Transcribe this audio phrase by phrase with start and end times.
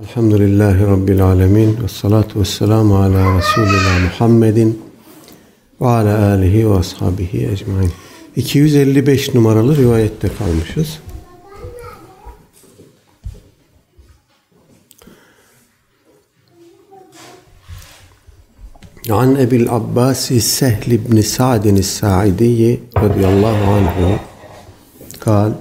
[0.00, 4.82] Elhamdülillahi Rabbil Alemin ve salatu ve selamu ala Resulina Muhammedin
[5.80, 7.90] ve ala alihi ve ashabihi ecmain.
[8.36, 10.98] 255 numaralı rivayette kalmışız.
[19.18, 20.24] عن أبي العباس
[20.58, 22.60] سهل بن سعد الساعدي
[23.04, 23.96] رضي الله عنه
[25.26, 25.52] قال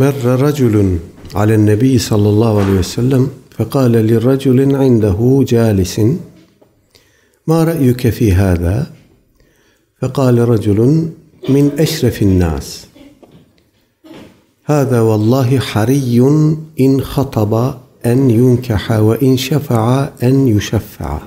[0.00, 0.74] مر رجل
[1.35, 5.99] على النبي صلى الله عليه وسلم فقال لرجل عنده جالس
[7.47, 8.91] ما رأيك في هذا
[10.01, 11.09] فقال رجل
[11.49, 12.87] من أشرف الناس
[14.65, 16.19] هذا والله حري
[16.79, 17.73] إن خطب
[18.05, 21.19] أن ينكح وإن شفع أن يشفع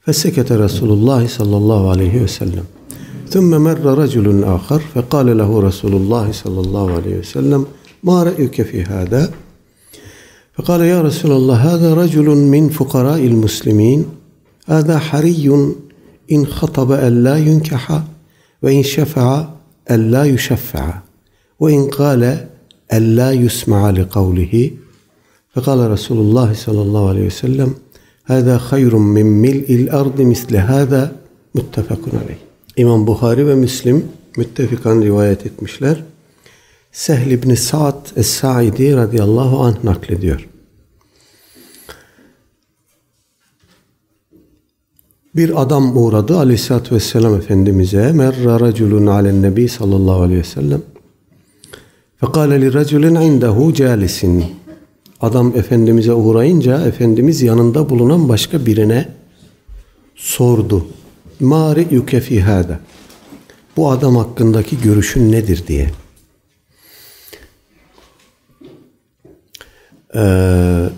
[0.00, 2.64] فسكت رسول الله صلى الله عليه وسلم
[3.28, 7.66] ثم مر رجل آخر فقال له رسول الله صلى الله عليه وسلم
[8.04, 9.30] ما رأيك في هذا
[10.54, 14.06] فقال يا رسول الله هذا رجل من فقراء المسلمين
[14.66, 15.74] هذا حري
[16.32, 18.02] إن خطب أن لا ينكح
[18.62, 19.48] وإن شفع
[19.90, 20.94] أن لا يشفع
[21.60, 22.46] وإن قال
[22.92, 24.70] أن لا يسمع لقوله
[25.54, 27.74] فقال رسول الله صلى الله عليه وسلم
[28.24, 31.12] هذا خير من ملء الأرض مثل هذا
[31.54, 34.04] متفق عليه İmam Buhari ve Müslim
[34.36, 36.04] müttefikan rivayet etmişler.
[36.93, 40.49] Sehl ibn Sa'd Es-Sa'idi radıyallahu anh naklediyor.
[45.35, 48.11] Bir adam uğradı aleyhissalatü vesselam Efendimiz'e.
[48.11, 50.81] Merra raculun alen nebi sallallahu aleyhi ve sellem.
[52.19, 54.45] Fekale li raculin indehu calisin.
[55.21, 59.07] Adam Efendimiz'e uğrayınca Efendimiz yanında bulunan başka birine
[60.15, 60.87] sordu.
[61.39, 62.79] Ma re'yuke fi hâda?
[63.77, 66.02] Bu adam hakkındaki görüşün nedir diye.
[70.15, 70.89] Ee,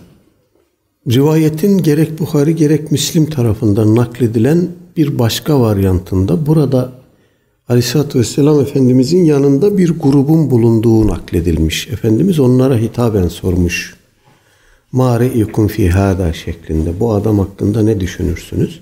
[1.12, 6.92] rivayetin gerek Bukhari gerek Müslim tarafından nakledilen bir başka varyantında burada
[7.70, 11.88] Aleyhisselatü Vesselam Efendimizin yanında bir grubun bulunduğu nakledilmiş.
[11.88, 13.96] Efendimiz onlara hitaben sormuş.
[14.92, 17.00] Ma re'yukum fi hâda şeklinde.
[17.00, 18.82] Bu adam hakkında ne düşünürsünüz?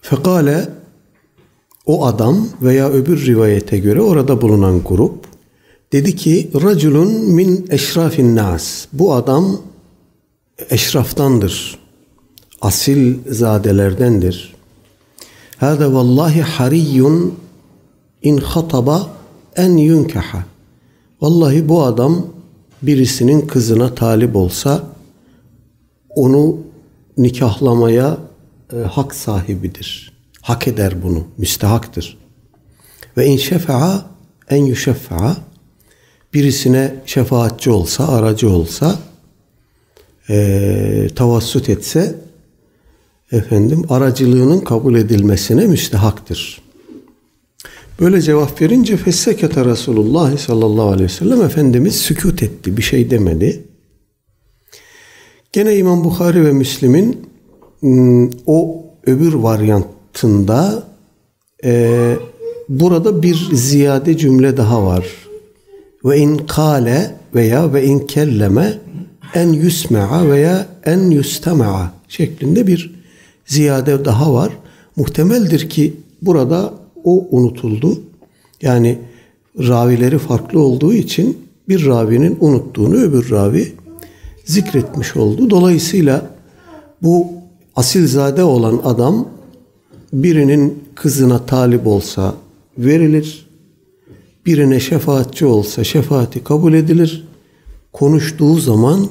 [0.00, 0.68] Fekale
[1.86, 5.33] o adam veya öbür rivayete göre orada bulunan grup
[5.94, 8.86] dedi ki raculun min eşrafin nas.
[8.92, 9.60] Bu adam
[10.70, 11.78] eşraftandır.
[12.60, 14.54] Asil zadelerdendir.
[15.56, 17.34] Hâde vallahi hariyun
[18.22, 19.10] in hataba
[19.56, 20.44] en yunkaha.
[21.20, 22.26] Vallahi bu adam
[22.82, 24.82] birisinin kızına talip olsa
[26.10, 26.56] onu
[27.18, 28.18] nikahlamaya
[28.72, 30.12] e, hak sahibidir.
[30.40, 32.18] Hak eder bunu, müstehaktır.
[33.16, 34.06] Ve in şefa'a
[34.50, 35.36] en yuşeffa'a
[36.34, 38.98] birisine şefaatçi olsa, aracı olsa,
[40.30, 42.14] e, tavassut etse
[43.32, 46.62] efendim aracılığının kabul edilmesine müstehaktır.
[48.00, 53.64] Böyle cevap verince fessekete Resulullah sallallahu aleyhi ve sellem Efendimiz sükut etti, bir şey demedi.
[55.52, 57.26] Gene İmam Bukhari ve Müslim'in
[58.46, 60.82] o öbür varyantında
[61.64, 62.14] e,
[62.68, 65.23] burada bir ziyade cümle daha var.
[66.04, 68.78] Ve in kale veya ve in kelleme
[69.34, 72.94] en yusme'a veya en yustema'a şeklinde bir
[73.46, 74.52] ziyade daha var.
[74.96, 78.00] Muhtemeldir ki burada o unutuldu.
[78.62, 78.98] Yani
[79.58, 81.38] ravileri farklı olduğu için
[81.68, 83.72] bir ravinin unuttuğunu öbür ravi
[84.44, 85.50] zikretmiş oldu.
[85.50, 86.30] Dolayısıyla
[87.02, 87.26] bu
[87.76, 89.28] asilzade olan adam
[90.12, 92.34] birinin kızına talip olsa
[92.78, 93.43] verilir.
[94.46, 97.24] Birine şefaatçi olsa şefaati kabul edilir.
[97.92, 99.08] Konuştuğu zaman,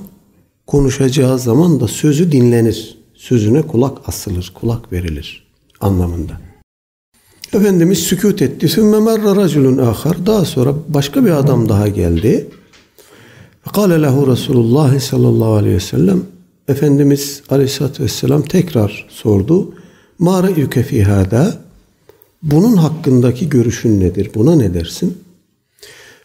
[0.68, 2.98] konuşacağı zaman da sözü dinlenir.
[3.16, 5.44] Sözüne kulak asılır, kulak verilir
[5.82, 6.34] anlamında.
[7.54, 8.70] Efendimiz sükut etti.
[8.70, 10.26] Sümme merra raculun ahar.
[10.26, 12.48] Daha sonra başka bir adam daha geldi.
[13.74, 16.22] Kale lehu Resulullah sallallahu aleyhi ve sellem
[16.68, 19.74] Efendimiz aleyhissalatü vesselam tekrar sordu.
[20.20, 21.58] Ma re'yüke fi hâdâ?
[22.44, 24.32] Bunun hakkındaki görüşün nedir?
[24.36, 25.18] Buna ne dersin?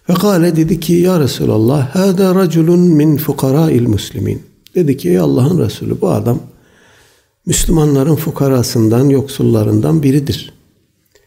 [0.08, 4.42] Ve kâle dedi ki ya Resulallah hâdâ raculun min fukarâil muslimin.
[4.74, 6.40] Dedi ki ey Allah'ın Resulü bu adam
[7.46, 10.52] Müslümanların fukarasından, yoksullarından biridir.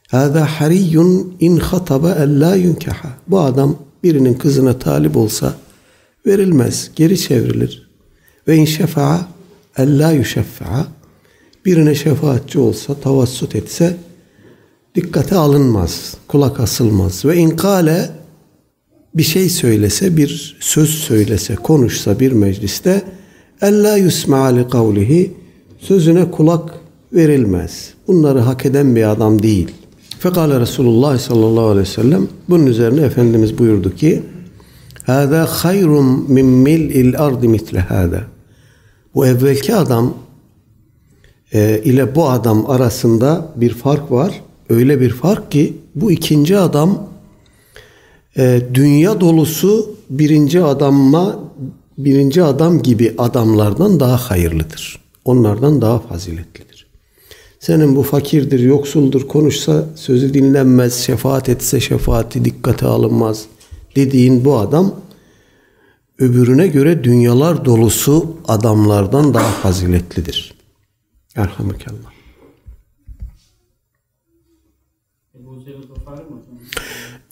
[0.07, 3.10] Hâdâ hariyyun in hataba en lâ yunkaha.
[3.28, 5.54] Bu adam birinin kızına talip olsa
[6.25, 7.89] verilmez, geri çevrilir.
[8.48, 9.27] Ve in şefa'a
[9.77, 10.88] ella yuşeffa'a
[11.66, 13.98] birine şefaatçi olsa, tavassut etse
[14.95, 17.25] dikkate alınmaz, kulak asılmaz.
[17.25, 18.21] Ve in kâle
[19.16, 23.02] bir şey söylese, bir söz söylese, konuşsa bir mecliste
[23.62, 25.31] ella yusma li kavlihi
[25.80, 26.74] sözüne kulak
[27.13, 27.94] verilmez.
[28.08, 29.72] Bunları hak eden bir adam değil.
[30.19, 34.24] Fekale Resulullah sallallahu aleyhi ve sellem bunun üzerine Efendimiz buyurdu ki
[35.04, 38.24] Hâzâ hayrun min mil'il ardi mitle hâzâ.
[39.16, 40.13] Bu evvelki adam
[41.54, 44.42] e, ile bu adam arasında bir fark var.
[44.69, 47.11] Öyle bir fark ki bu ikinci adam
[48.38, 51.39] e, dünya dolusu birinci adamma
[51.98, 55.01] birinci adam gibi adamlardan daha hayırlıdır.
[55.25, 56.88] Onlardan daha faziletlidir.
[57.60, 63.45] Senin bu fakirdir, yoksuldur, konuşsa sözü dinlenmez, şefaat etse şefaati dikkate alınmaz
[63.95, 64.95] dediğin bu adam
[66.19, 70.54] öbürüne göre dünyalar dolusu adamlardan daha faziletlidir.
[71.36, 72.21] Erhamükallah.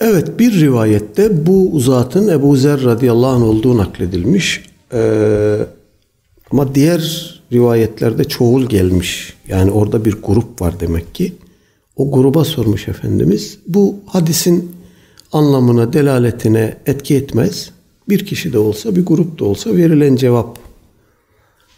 [0.00, 4.64] Evet bir rivayette bu zatın Ebu Zer radıyallahu anh olduğu nakledilmiş.
[4.92, 5.56] Ee,
[6.50, 9.34] ama diğer rivayetlerde çoğul gelmiş.
[9.48, 11.32] Yani orada bir grup var demek ki.
[11.96, 13.58] O gruba sormuş Efendimiz.
[13.66, 14.72] Bu hadisin
[15.32, 17.70] anlamına, delaletine etki etmez.
[18.08, 20.58] Bir kişi de olsa, bir grup da olsa verilen cevap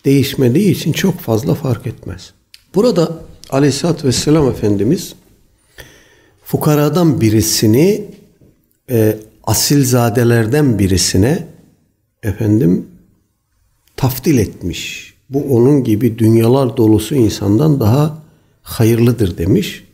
[0.05, 2.33] değişmediği için çok fazla fark etmez.
[2.75, 3.19] Burada
[3.51, 5.15] Aleyhisselatü Vesselam Efendimiz
[6.53, 8.05] fukaradan birisini
[8.91, 11.47] e, asilzadelerden birisine
[12.23, 12.87] efendim
[13.97, 15.15] taftil etmiş.
[15.31, 18.23] Bu onun gibi dünyalar dolusu insandan daha
[18.63, 19.85] hayırlıdır demiş.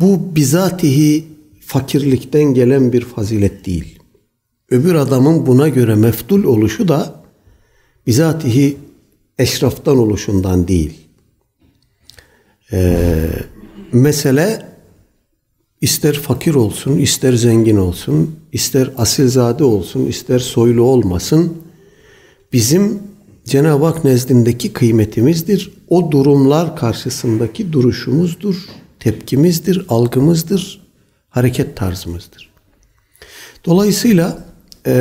[0.00, 1.24] Bu bizatihi
[1.60, 3.98] fakirlikten gelen bir fazilet değil.
[4.70, 7.14] Öbür adamın buna göre meftul oluşu da
[8.06, 8.76] bizatihi
[9.38, 11.00] eşraftan oluşundan değil.
[12.72, 13.30] Ee,
[13.92, 14.73] mesele
[15.84, 21.58] ister fakir olsun, ister zengin olsun, ister asilzade olsun, ister soylu olmasın.
[22.52, 23.02] Bizim
[23.44, 25.72] Cenab-ı Hak nezdindeki kıymetimizdir.
[25.88, 28.56] O durumlar karşısındaki duruşumuzdur,
[29.00, 30.80] tepkimizdir, algımızdır,
[31.28, 32.50] hareket tarzımızdır.
[33.64, 34.44] Dolayısıyla
[34.86, 34.94] e,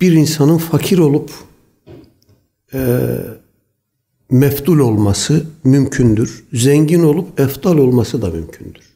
[0.00, 1.30] bir insanın fakir olup
[2.74, 3.08] e,
[4.30, 6.44] meftul olması mümkündür.
[6.52, 8.90] Zengin olup eftal olması da mümkündür.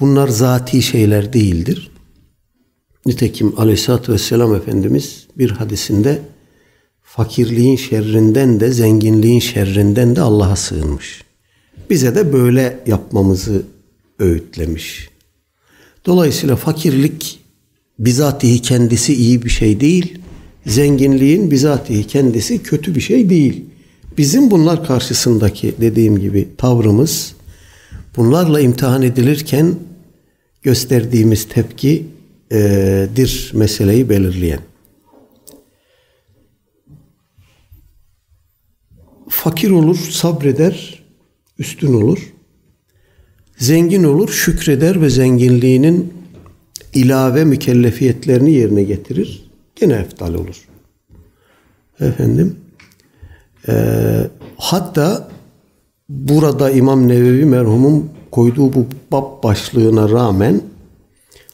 [0.00, 1.90] Bunlar zati şeyler değildir.
[3.06, 6.22] Nitekim Aleyhisselatü Vesselam Efendimiz bir hadisinde
[7.02, 11.24] fakirliğin şerrinden de zenginliğin şerrinden de Allah'a sığınmış.
[11.90, 13.62] Bize de böyle yapmamızı
[14.18, 15.08] öğütlemiş.
[16.06, 17.40] Dolayısıyla fakirlik
[17.98, 20.18] bizatihi kendisi iyi bir şey değil.
[20.66, 23.64] Zenginliğin bizatihi kendisi kötü bir şey değil.
[24.18, 27.34] Bizim bunlar karşısındaki dediğim gibi tavrımız
[28.16, 29.74] bunlarla imtihan edilirken
[30.62, 32.06] gösterdiğimiz tepki
[32.52, 33.08] e,
[33.54, 34.60] meseleyi belirleyen.
[39.28, 41.04] Fakir olur, sabreder,
[41.58, 42.32] üstün olur.
[43.58, 46.14] Zengin olur, şükreder ve zenginliğinin
[46.94, 49.50] ilave mükellefiyetlerini yerine getirir.
[49.76, 50.68] Gene eftal olur.
[52.00, 52.56] Efendim,
[53.68, 53.74] e,
[54.56, 55.28] hatta
[56.08, 60.60] burada İmam Nevevi merhumun koyduğu bu bab başlığına rağmen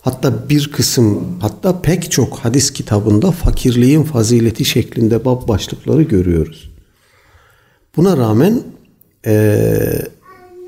[0.01, 6.71] Hatta bir kısım hatta pek çok hadis kitabında fakirliğin fazileti şeklinde bab başlıkları görüyoruz.
[7.97, 8.63] Buna rağmen
[9.27, 9.79] e,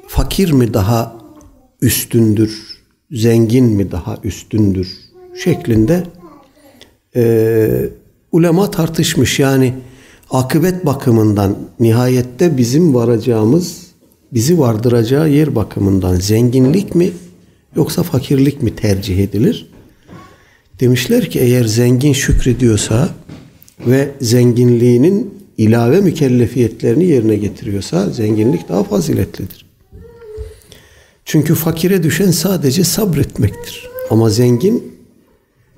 [0.09, 1.17] fakir mi daha
[1.83, 4.99] üstündür, zengin mi daha üstündür
[5.45, 6.05] şeklinde
[7.17, 7.89] e,
[8.33, 9.39] ulema tartışmış.
[9.39, 9.75] Yani
[10.31, 13.87] akıbet bakımından nihayette bizim varacağımız,
[14.33, 17.13] bizi vardıracağı yer bakımından zenginlik mi
[17.77, 19.71] yoksa fakirlik mi tercih edilir?
[20.81, 23.09] Demişler ki eğer zengin şükrediyorsa
[23.87, 29.67] ve zenginliğinin ilave mükellefiyetlerini yerine getiriyorsa zenginlik daha faziletlidir.
[31.25, 33.89] Çünkü fakire düşen sadece sabretmektir.
[34.11, 34.95] Ama zengin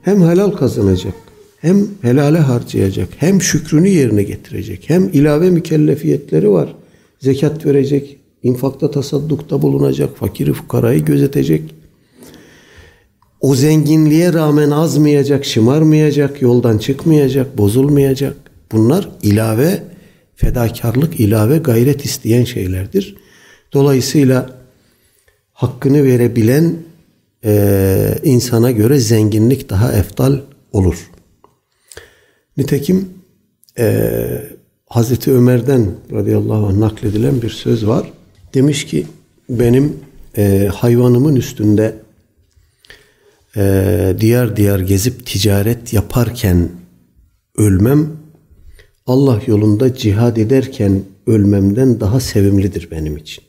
[0.03, 1.15] hem helal kazanacak,
[1.63, 6.75] hem helale harcayacak, hem şükrünü yerine getirecek, hem ilave mükellefiyetleri var.
[7.21, 11.75] Zekat verecek, infakta tasaddukta bulunacak, fakiri fukarayı gözetecek,
[13.41, 18.37] o zenginliğe rağmen azmayacak, şımarmayacak, yoldan çıkmayacak, bozulmayacak.
[18.73, 19.83] Bunlar ilave
[20.35, 23.17] fedakarlık, ilave gayret isteyen şeylerdir.
[23.73, 24.51] Dolayısıyla
[25.53, 26.77] hakkını verebilen
[27.45, 30.41] e, insana göre zenginlik daha eftal
[30.73, 31.13] olur.
[32.57, 33.09] Nitekim
[33.79, 34.29] e,
[34.87, 38.13] Hazreti Ömer'den radıyallahu anh nakledilen bir söz var.
[38.55, 39.07] Demiş ki
[39.49, 39.97] benim
[40.37, 41.97] e, hayvanımın üstünde
[43.57, 46.69] e, diyar diyar gezip ticaret yaparken
[47.57, 48.09] ölmem
[49.07, 53.45] Allah yolunda cihad ederken ölmemden daha sevimlidir benim için.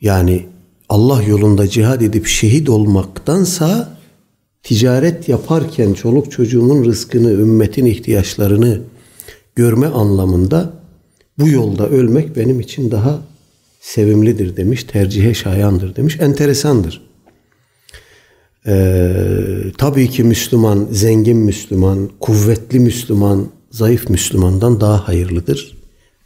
[0.00, 0.46] Yani
[0.88, 3.95] Allah yolunda cihad edip şehit olmaktansa
[4.66, 8.80] ticaret yaparken çoluk çocuğumun rızkını, ümmetin ihtiyaçlarını
[9.56, 10.72] görme anlamında
[11.38, 13.20] bu yolda ölmek benim için daha
[13.80, 16.16] sevimlidir demiş, tercihe şayandır demiş.
[16.20, 17.02] Enteresandır.
[18.66, 25.78] Ee, tabii ki Müslüman, zengin Müslüman, kuvvetli Müslüman, zayıf Müslümandan daha hayırlıdır.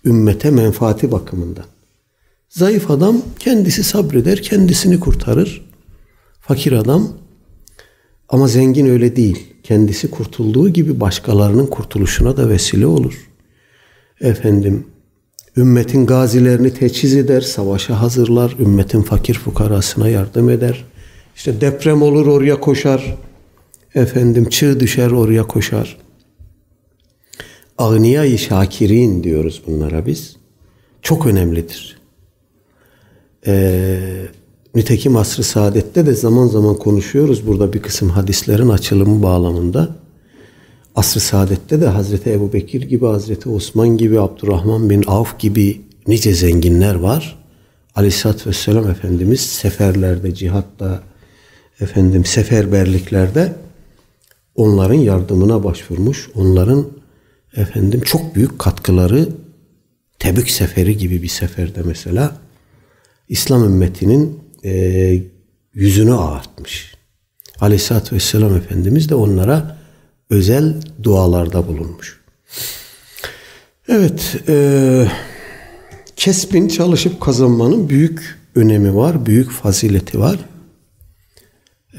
[0.05, 1.67] Ümmete menfaati bakımından.
[2.49, 5.71] Zayıf adam kendisi sabreder, kendisini kurtarır.
[6.41, 7.20] Fakir adam
[8.31, 9.47] ama zengin öyle değil.
[9.63, 13.29] Kendisi kurtulduğu gibi başkalarının kurtuluşuna da vesile olur.
[14.21, 14.87] Efendim,
[15.57, 20.85] ümmetin gazilerini teçhiz eder, savaşa hazırlar, ümmetin fakir fukarasına yardım eder.
[21.37, 23.17] İşte deprem olur oraya koşar.
[23.95, 25.97] Efendim çığ düşer oraya koşar.
[27.79, 30.37] Ağniya-i şakirin diyoruz bunlara biz.
[31.03, 32.01] Çok önemlidir.
[33.47, 34.01] Ee,
[34.75, 39.97] nitekim asr-ı saadette de zaman zaman konuşuyoruz burada bir kısım hadislerin açılımı bağlamında.
[40.95, 46.35] Asr-ı saadette de Hazreti Ebu Bekir gibi, Hazreti Osman gibi, Abdurrahman bin Avf gibi nice
[46.35, 47.39] zenginler var.
[47.95, 51.03] Aleyhisselatü Vesselam Efendimiz seferlerde, cihatta,
[51.81, 53.55] efendim seferberliklerde
[54.55, 56.31] onların yardımına başvurmuş.
[56.35, 56.87] Onların
[57.57, 59.29] efendim çok büyük katkıları
[60.21, 62.37] Tebük seferi gibi bir seferde mesela
[63.29, 65.23] İslam ümmetinin e,
[65.75, 66.95] yüzünü ağartmış.
[67.61, 69.79] Aleyhisselatü Vesselam Efendimiz de onlara
[70.31, 72.21] özel dualarda bulunmuş.
[73.89, 75.07] Evet, e,
[76.17, 80.39] kesbin çalışıp kazanmanın büyük önemi var, büyük fazileti var.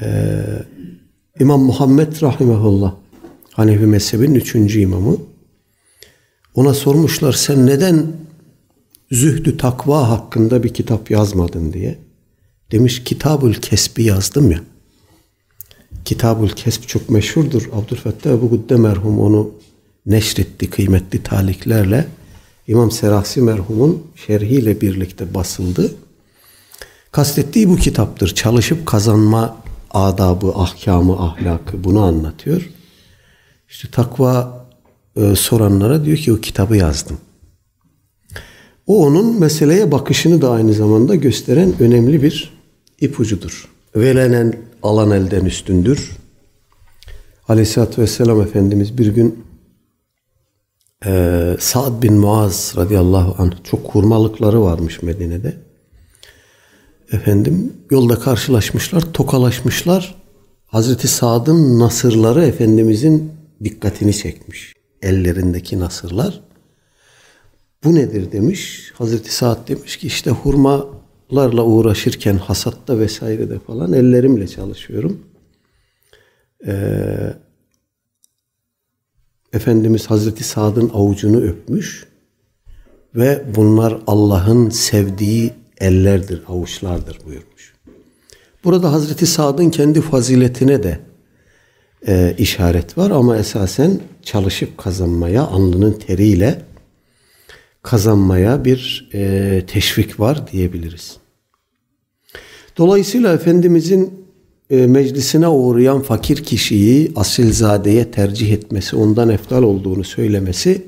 [0.02, 0.42] E,
[1.40, 2.94] İmam Muhammed Rahimahullah,
[3.52, 5.16] Hanefi mezhebinin üçüncü imamı,
[6.54, 8.06] ona sormuşlar sen neden
[9.10, 11.98] zühdü takva hakkında bir kitap yazmadın diye.
[12.72, 14.60] Demiş Kitabül Kesbi yazdım ya.
[16.04, 17.68] Kitabül Kesb çok meşhurdur.
[17.72, 19.50] Abdülfettah Ebu Gudde merhum onu
[20.06, 22.06] neşretti kıymetli taliklerle.
[22.68, 25.94] İmam Serahsi merhumun şerhiyle birlikte basıldı.
[27.10, 28.34] Kastettiği bu kitaptır.
[28.34, 29.56] Çalışıp kazanma
[29.90, 32.70] adabı, ahkamı, ahlakı bunu anlatıyor.
[33.68, 34.66] İşte takva
[35.16, 37.18] e, soranlara diyor ki o kitabı yazdım.
[38.86, 42.61] O onun meseleye bakışını da aynı zamanda gösteren önemli bir
[43.02, 43.68] ipucudur.
[43.96, 46.10] Velenen alan elden üstündür.
[47.48, 49.44] Aleyhisselatü Vesselam Efendimiz bir gün
[51.06, 55.56] e, Sa'd bin Muaz radıyallahu anh çok kurmalıkları varmış Medine'de.
[57.12, 60.22] Efendim yolda karşılaşmışlar, tokalaşmışlar.
[60.66, 63.32] Hazreti Sa'd'ın nasırları Efendimizin
[63.64, 64.72] dikkatini çekmiş.
[65.02, 66.40] Ellerindeki nasırlar.
[67.84, 68.92] Bu nedir demiş.
[68.94, 70.30] Hazreti Sa'd demiş ki işte
[71.32, 75.20] hurmalarla uğraşırken hasatta vesairede falan ellerimle çalışıyorum.
[76.66, 77.34] Ee,
[79.52, 82.06] Efendimiz Hazreti Sa'd'ın avucunu öpmüş
[83.14, 87.74] ve bunlar Allah'ın sevdiği ellerdir, avuçlardır buyurmuş.
[88.64, 91.00] Burada Hazreti Sa'd'ın kendi faziletine de
[92.06, 96.62] e, işaret var ama esasen çalışıp kazanmaya, alnının teriyle
[97.82, 101.21] kazanmaya bir e, teşvik var diyebiliriz.
[102.78, 104.10] Dolayısıyla Efendimizin
[104.70, 110.82] e, meclisine uğrayan fakir kişiyi asilzadeye tercih etmesi, ondan eftal olduğunu söylemesi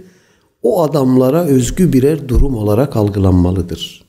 [0.62, 4.04] o adamlara özgü birer durum olarak algılanmalıdır.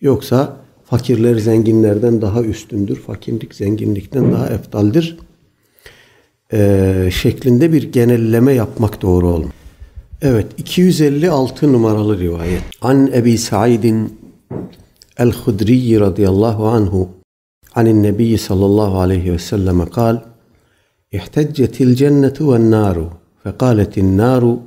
[0.00, 5.16] Yoksa fakirler zenginlerden daha üstündür, fakirlik zenginlikten daha eftaldir
[6.52, 9.52] e, şeklinde bir genelleme yapmak doğru olmaz.
[10.22, 12.62] Evet 256 numaralı rivayet.
[12.80, 14.20] An Ebi Sa'idin
[15.20, 17.08] الخدري رضي الله عنه
[17.76, 20.20] عن النبي صلى الله عليه وسلم قال
[21.16, 24.58] احتجت الجنة والنار فقالت النار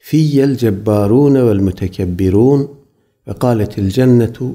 [0.00, 2.68] في الجبارون والمتكبرون
[3.26, 4.54] فقالت الجنة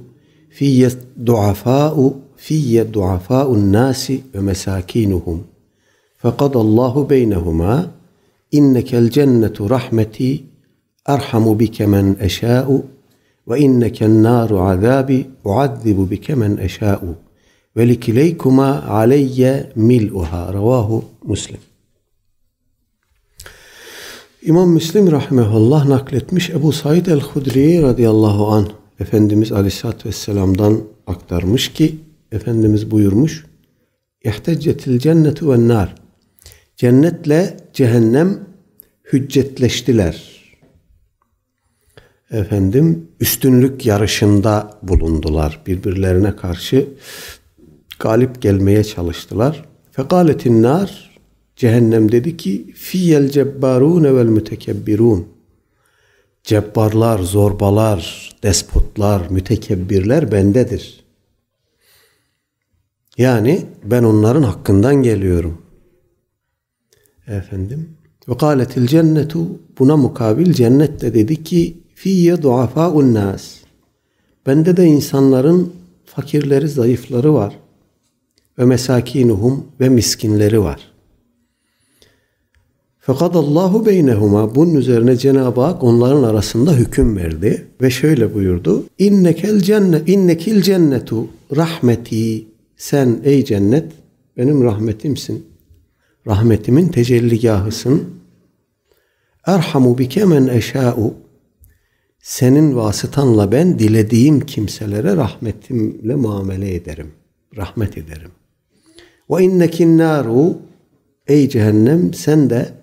[0.49, 5.41] في الضعفاء في ضعفاء الناس ومساكينهم.
[6.17, 7.91] فقضى الله بينهما
[8.53, 10.43] إنك الجنة رحمتي
[11.09, 12.83] أرحم بك من أشاء.
[13.47, 17.15] Ve inneken nâru azâbi uazzibu bike men eşâ'u
[17.77, 21.57] ve likileykuma aleyye mil'uha ravahu muslim.
[24.41, 28.67] İmam Müslim rahmetullah nakletmiş Ebu Said el-Hudri radıyallahu an
[28.99, 31.95] Efendimiz aleyhissalatü vesselam'dan aktarmış ki
[32.31, 33.45] Efendimiz buyurmuş
[34.23, 35.95] İhteccetil cennetu ve nar.
[36.75, 38.39] Cennetle cehennem
[39.13, 40.40] hüccetleştiler.
[42.31, 45.61] Efendim üstünlük yarışında bulundular.
[45.67, 46.87] Birbirlerine karşı
[47.99, 49.65] galip gelmeye çalıştılar.
[49.91, 51.19] Fekaletin nar
[51.55, 55.27] cehennem dedi ki fiyel cebbarun vel mütekebbirun.
[56.43, 61.03] Cebbarlar, zorbalar, despotlar, mütekebbirler bendedir.
[63.17, 65.61] Yani ben onların hakkından geliyorum.
[67.27, 67.89] Efendim.
[68.29, 73.57] Ve kâletil cennetu buna mukabil cennet de dedi ki fiyye duafâun nas.
[74.47, 75.73] Bende de insanların
[76.05, 77.59] fakirleri, zayıfları var.
[78.57, 80.91] Ve mesakinuhum ve miskinleri var.
[82.99, 88.83] Fakat Allahu beynehuma bunun üzerine Cenab-ı Hak onların arasında hüküm verdi ve şöyle buyurdu.
[88.97, 92.45] İnnekel cennet innekil cennetu rahmeti
[92.77, 93.91] sen ey cennet
[94.37, 95.45] benim rahmetimsin.
[96.27, 98.03] Rahmetimin tecelligahısın.
[99.45, 101.13] Erhamu bike men eşâ'u
[102.21, 107.11] senin vasıtanla ben dilediğim kimselere rahmetimle muamele ederim.
[107.57, 108.31] Rahmet ederim.
[109.29, 110.57] Ve innekin naru
[111.27, 112.73] ey cehennem sen de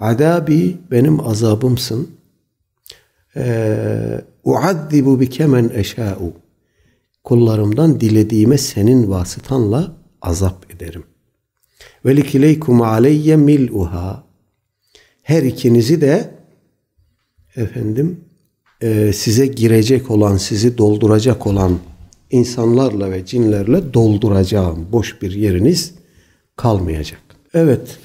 [0.00, 2.10] adabi benim azabımsın.
[3.36, 6.32] Ee, uazzibu bike men eşâ'u
[7.24, 11.04] kullarımdan dilediğime senin vasıtanla azap ederim.
[12.04, 14.24] Ve likileykum aleyye mil'uha
[15.22, 16.30] her ikinizi de
[17.56, 18.20] efendim
[18.82, 21.78] e, size girecek olan, sizi dolduracak olan
[22.30, 24.86] insanlarla ve cinlerle dolduracağım.
[24.92, 25.94] Boş bir yeriniz
[26.56, 27.20] kalmayacak.
[27.54, 27.98] Evet,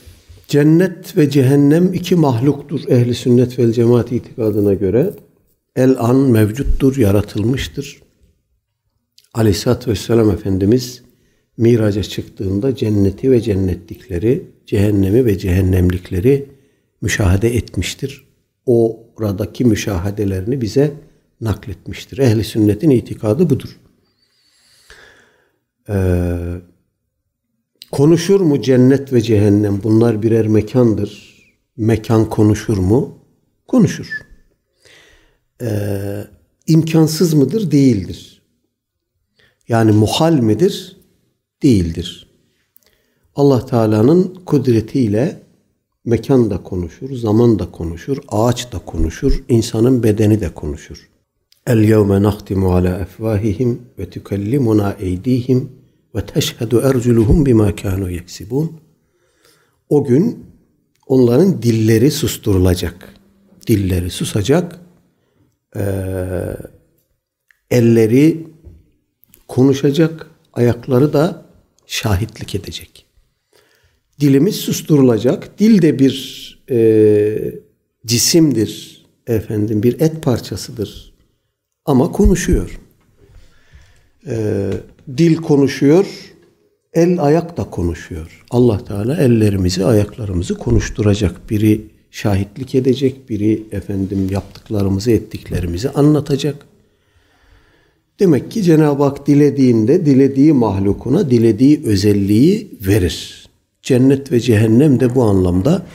[0.47, 5.13] cennet ve cehennem iki mahluktur ehli sünnet vel cemaat itikadına göre.
[5.75, 8.01] El an mevcuttur, yaratılmıştır.
[9.33, 11.03] Aleyhisselatü Vesselam Efendimiz
[11.57, 16.45] miraca çıktığında cenneti ve cennetlikleri, cehennemi ve cehennemlikleri
[17.01, 18.32] müşahede etmiştir.
[18.65, 20.93] Oradaki müşahedelerini bize
[21.41, 22.17] nakletmiştir.
[22.17, 23.79] Ehli sünnetin itikadı budur.
[25.89, 26.35] Ee,
[27.91, 29.83] konuşur mu cennet ve cehennem?
[29.83, 31.33] Bunlar birer mekandır.
[31.77, 33.17] Mekan konuşur mu?
[33.67, 34.21] Konuşur.
[35.61, 36.23] Ee,
[36.67, 37.71] imkansız mıdır?
[37.71, 38.41] Değildir.
[39.67, 40.97] Yani muhal midir?
[41.63, 42.29] Değildir.
[43.35, 45.42] Allah Teala'nın kudretiyle
[46.05, 51.09] mekan da konuşur, zaman da konuşur, ağaç da konuşur, insanın bedeni de konuşur.
[51.67, 55.71] El yevme nahtimu ala efvahihim ve tükellimuna eydihim
[56.15, 58.79] ve teşhedü erculuhum bima kanu yeksibun.
[59.89, 60.45] O gün
[61.07, 63.13] onların dilleri susturulacak.
[63.67, 64.79] Dilleri susacak.
[65.75, 66.57] Ee,
[67.71, 68.47] elleri
[69.47, 71.45] konuşacak, ayakları da
[71.85, 73.02] şahitlik edecek.
[74.19, 75.59] Dilimiz susturulacak.
[75.59, 77.55] Dil de bir e,
[78.05, 81.13] cisimdir efendim, bir et parçasıdır.
[81.85, 82.79] Ama konuşuyor.
[84.27, 84.67] E,
[85.17, 86.05] dil konuşuyor,
[86.93, 88.43] el ayak da konuşuyor.
[88.49, 91.49] Allah Teala ellerimizi, ayaklarımızı konuşturacak.
[91.49, 96.65] Biri şahitlik edecek, biri efendim yaptıklarımızı, ettiklerimizi anlatacak.
[98.19, 103.42] Demek ki Cenab-ı Hak dilediğinde dilediği mahlukuna dilediği özelliği verir.
[103.83, 105.85] Cennet ve cehennem de bu anlamda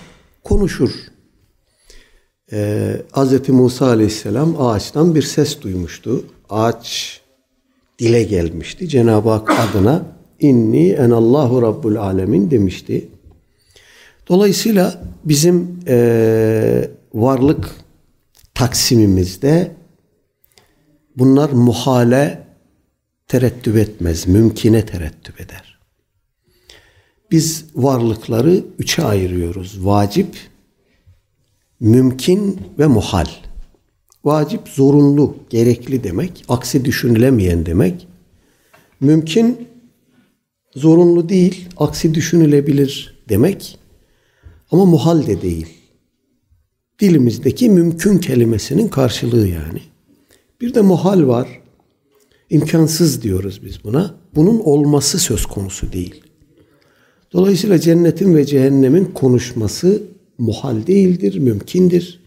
[0.44, 0.90] konuşur.
[2.52, 3.48] Ee, Hz.
[3.48, 6.24] Musa aleyhisselam ağaçtan bir ses duymuştu.
[6.50, 7.20] Ağaç
[7.98, 8.88] dile gelmişti.
[8.88, 10.02] Cenab-ı Hak adına
[10.40, 13.08] inni enallahu rabbul alemin demişti.
[14.28, 17.70] Dolayısıyla bizim e, varlık
[18.54, 19.72] taksimimizde
[21.16, 22.44] bunlar muhale
[23.28, 25.67] terettüp etmez, mümkine terettüp eder.
[27.30, 29.86] Biz varlıkları üçe ayırıyoruz.
[29.86, 30.36] Vacip,
[31.80, 33.26] mümkün ve muhal.
[34.24, 36.44] Vacip zorunlu, gerekli demek.
[36.48, 38.08] Aksi düşünülemeyen demek.
[39.00, 39.68] Mümkün
[40.76, 43.78] zorunlu değil, aksi düşünülebilir demek.
[44.70, 45.66] Ama muhal de değil.
[47.00, 49.82] Dilimizdeki mümkün kelimesinin karşılığı yani.
[50.60, 51.48] Bir de muhal var.
[52.50, 54.14] İmkansız diyoruz biz buna.
[54.34, 56.27] Bunun olması söz konusu değil.
[57.32, 60.02] Dolayısıyla cennetin ve cehennemin konuşması
[60.38, 62.20] muhal değildir, mümkündür.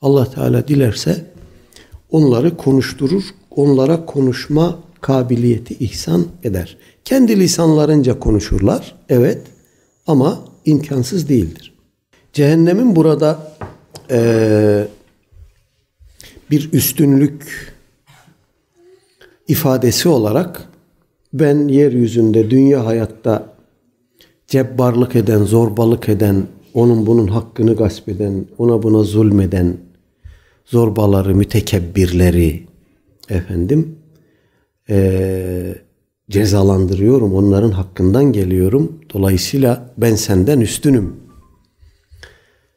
[0.00, 1.24] Allah Teala dilerse
[2.10, 6.76] onları konuşturur, onlara konuşma kabiliyeti ihsan eder.
[7.04, 9.42] Kendi lisanlarınca konuşurlar, evet
[10.06, 11.74] ama imkansız değildir.
[12.32, 13.56] Cehennemin burada
[14.10, 14.88] e,
[16.50, 17.72] bir üstünlük
[19.48, 20.68] ifadesi olarak
[21.32, 23.55] ben yeryüzünde dünya hayatta
[24.46, 29.76] cebbarlık eden, zorbalık eden, onun bunun hakkını gasp eden, ona buna zulmeden,
[30.66, 32.66] zorbaları, mütekebbirleri
[33.28, 33.98] efendim
[34.88, 35.74] e,
[36.30, 37.34] cezalandırıyorum.
[37.34, 39.00] Onların hakkından geliyorum.
[39.14, 41.16] Dolayısıyla ben senden üstünüm.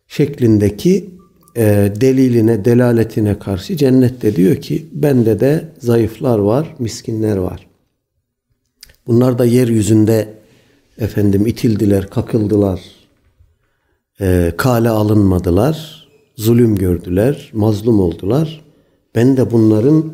[0.08, 1.10] Şeklindeki
[1.55, 7.67] e, deliline, delaletine karşı cennette diyor ki bende de zayıflar var, miskinler var.
[9.08, 10.38] Bunlar da yeryüzünde
[10.99, 12.81] efendim itildiler, kakıldılar,
[14.21, 18.62] e, kale alınmadılar, zulüm gördüler, mazlum oldular.
[19.15, 20.13] Ben de bunların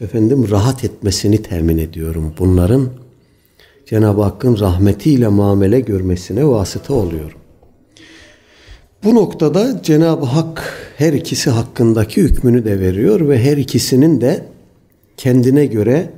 [0.00, 2.34] efendim rahat etmesini temin ediyorum.
[2.38, 2.88] Bunların
[3.86, 7.38] Cenab-ı Hakk'ın rahmetiyle muamele görmesine vasıta oluyorum.
[9.04, 14.46] Bu noktada Cenab-ı Hak her ikisi hakkındaki hükmünü de veriyor ve her ikisinin de
[15.16, 16.10] kendine göre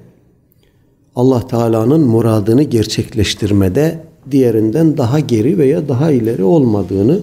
[1.16, 7.20] Allah Teala'nın muradını gerçekleştirmede diğerinden daha geri veya daha ileri olmadığını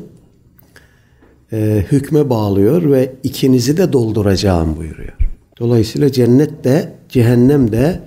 [1.52, 5.13] e, hükme bağlıyor ve ikinizi de dolduracağım buyuruyor.
[5.60, 7.99] Dolayısıyla cennet de cehennem de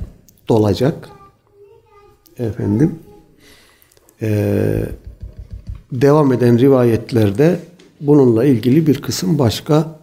[0.49, 1.09] dolacak.
[2.39, 2.95] Efendim
[4.23, 4.83] e,
[5.93, 7.59] devam eden rivayetlerde
[8.01, 10.01] bununla ilgili bir kısım başka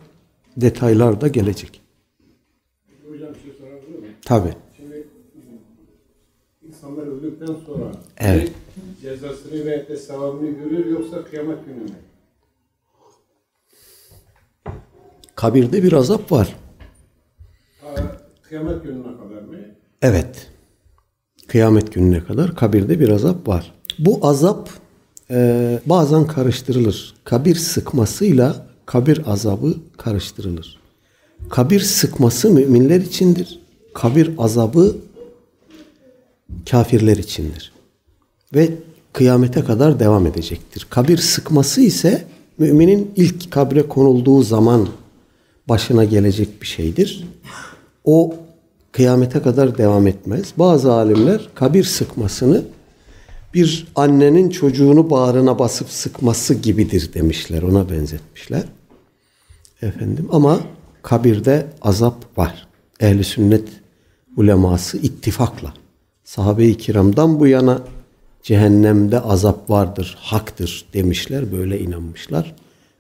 [0.58, 1.82] detaylar da gelecek.
[3.10, 4.16] Hocam şey sorabilir miyim?
[4.26, 4.50] Tabi.
[7.40, 8.52] Öldükten sonra Evet.
[9.02, 11.90] cezasını ve de sevabını görür yoksa kıyamet günü mü?
[15.36, 16.56] Kabirde bir azap var.
[17.82, 17.96] Ha,
[18.42, 19.56] kıyamet gününe kadar mı?
[20.02, 20.48] Evet.
[21.48, 23.74] Kıyamet gününe kadar kabirde bir azap var.
[24.00, 24.70] Bu azap
[25.32, 27.16] e, bazen karıştırılır.
[27.24, 30.80] Kabir sıkmasıyla kabir azabı karıştırılır.
[31.50, 33.60] Kabir sıkması müminler içindir.
[33.94, 34.96] Kabir azabı
[36.72, 37.72] kafirler içindir.
[38.56, 38.70] Ve
[39.14, 40.88] kıyamete kadar devam edecektir.
[40.90, 42.26] Kabir sıkması ise
[42.58, 44.90] müminin ilk kabre konulduğu zaman
[45.70, 47.28] başına gelecek bir şeydir.
[48.06, 48.36] O
[48.92, 50.54] kıyamete kadar devam etmez.
[50.58, 52.64] Bazı alimler kabir sıkmasını
[53.54, 57.62] bir annenin çocuğunu bağrına basıp sıkması gibidir demişler.
[57.62, 58.64] Ona benzetmişler.
[59.82, 60.60] Efendim ama
[61.02, 62.68] kabirde azap var.
[63.00, 63.68] Ehli sünnet
[64.38, 65.74] uleması ittifakla
[66.30, 67.82] sahabe-i kiramdan bu yana
[68.44, 72.56] cehennemde azap vardır, haktır demişler, böyle inanmışlar.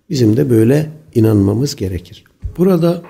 [0.10, 2.24] Bizim de böyle inanmamız gerekir.
[2.58, 3.02] Burada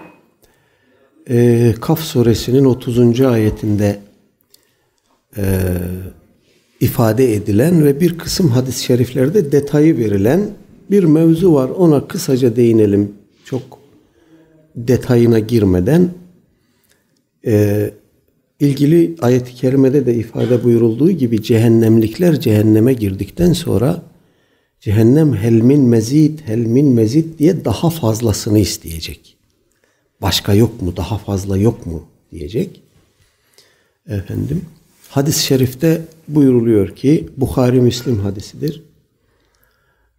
[1.29, 3.21] e, Kaf suresinin 30.
[3.21, 3.99] ayetinde
[5.37, 5.43] e,
[6.79, 10.49] ifade edilen ve bir kısım hadis-i şeriflerde detayı verilen
[10.91, 11.69] bir mevzu var.
[11.69, 13.13] Ona kısaca değinelim.
[13.45, 13.61] Çok
[14.75, 16.09] detayına girmeden
[17.45, 17.91] e,
[18.59, 24.01] ilgili ayet-i kerimede de ifade buyurulduğu gibi cehennemlikler cehenneme girdikten sonra
[24.79, 29.37] cehennem helmin mezid, helmin mezid diye daha fazlasını isteyecek.
[30.21, 32.81] Başka yok mu, daha fazla yok mu diyecek.
[34.09, 34.61] Efendim,
[35.09, 38.83] hadis-i şerifte buyuruluyor ki, Bukhari Müslim hadisidir.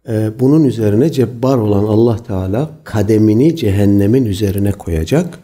[0.07, 5.39] Ee, bunun üzerine cebbar olan Allah Teala kademini cehennemin üzerine koyacak.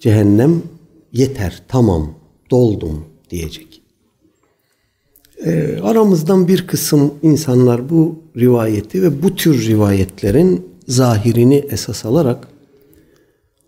[0.00, 0.62] Cehennem
[1.12, 2.14] yeter, tamam,
[2.50, 3.82] doldum diyecek.
[5.44, 12.48] Ee, aramızdan bir kısım insanlar bu rivayeti ve bu tür rivayetlerin zahirini esas alarak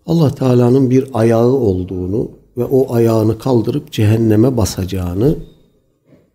[0.05, 5.35] Allah Teala'nın bir ayağı olduğunu ve o ayağını kaldırıp cehenneme basacağını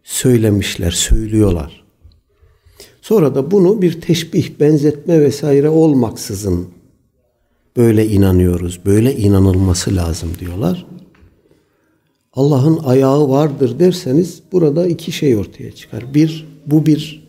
[0.05, 1.85] söylemişler, söylüyorlar.
[3.03, 6.69] Sonra da bunu bir teşbih, benzetme vesaire olmaksızın
[7.77, 10.87] böyle inanıyoruz, böyle inanılması lazım diyorlar.
[12.37, 16.15] Allah'ın ayağı vardır derseniz burada iki şey ortaya çıkar.
[16.15, 17.29] Bir, bu bir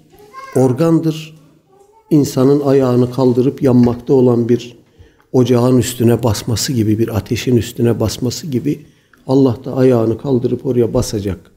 [0.56, 1.38] organdır.
[2.10, 4.78] İnsanın ayağını kaldırıp yanmakta olan bir
[5.32, 8.86] ocağın üstüne basması gibi, bir ateşin üstüne basması gibi
[9.28, 11.52] Allah da ayağını kaldırıp oraya basacak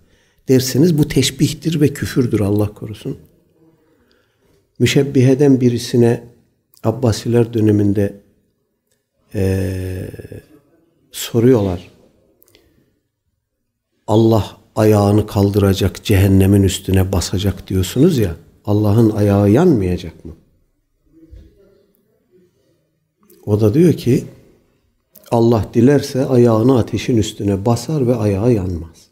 [0.49, 3.17] derseniz bu teşbihtir ve küfürdür Allah korusun.
[4.79, 6.25] Müşebbiheden birisine
[6.85, 8.21] Abbasiler döneminde
[9.35, 10.11] ee,
[11.13, 12.00] soruyorlar.
[14.11, 18.37] Allah ayağını kaldıracak, cehennemin üstüne basacak diyorsunuz ya.
[18.65, 20.33] Allah'ın ayağı yanmayacak mı?
[23.47, 24.25] O da diyor ki
[25.31, 29.09] Allah dilerse ayağını ateşin üstüne basar ve ayağı yanmaz.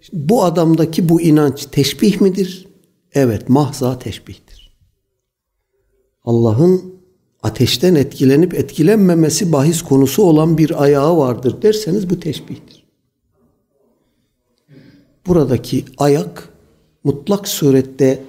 [0.00, 2.68] Şimdi bu adamdaki bu inanç teşbih midir?
[3.12, 4.76] Evet, mahza teşbihtir.
[6.24, 6.94] Allah'ın
[7.42, 12.81] ateşten etkilenip etkilenmemesi bahis konusu olan bir ayağı vardır derseniz bu teşbihtir.
[15.26, 16.48] Buradaki ayak
[17.04, 18.22] mutlak surette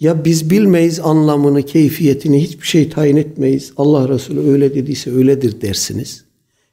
[0.00, 3.72] ya biz bilmeyiz anlamını, keyfiyetini, hiçbir şey tayin etmeyiz.
[3.76, 6.24] Allah Resulü öyle dediyse öyledir dersiniz.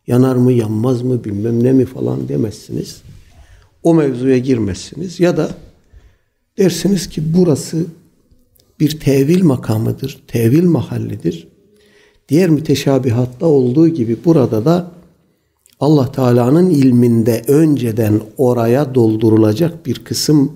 [0.08, 3.02] Yanar mı, yanmaz mı, bilmem ne mi falan demezsiniz.
[3.84, 5.20] O mevzuya girmezsiniz.
[5.20, 5.50] Ya da
[6.58, 7.86] dersiniz ki burası
[8.80, 11.48] bir tevil makamıdır, tevil mahallidir.
[12.30, 14.92] Diğer müteşabihatta olduğu gibi burada da
[15.80, 20.54] Allah Teala'nın ilminde önceden oraya doldurulacak bir kısım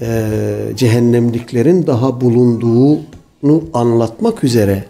[0.00, 0.28] e,
[0.76, 4.84] cehennemliklerin daha bulunduğunu anlatmak üzere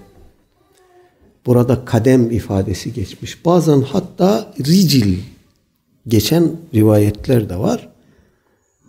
[1.46, 3.44] burada kadem ifadesi geçmiş.
[3.44, 5.18] Bazen hatta ricil
[6.08, 7.88] geçen rivayetler de var.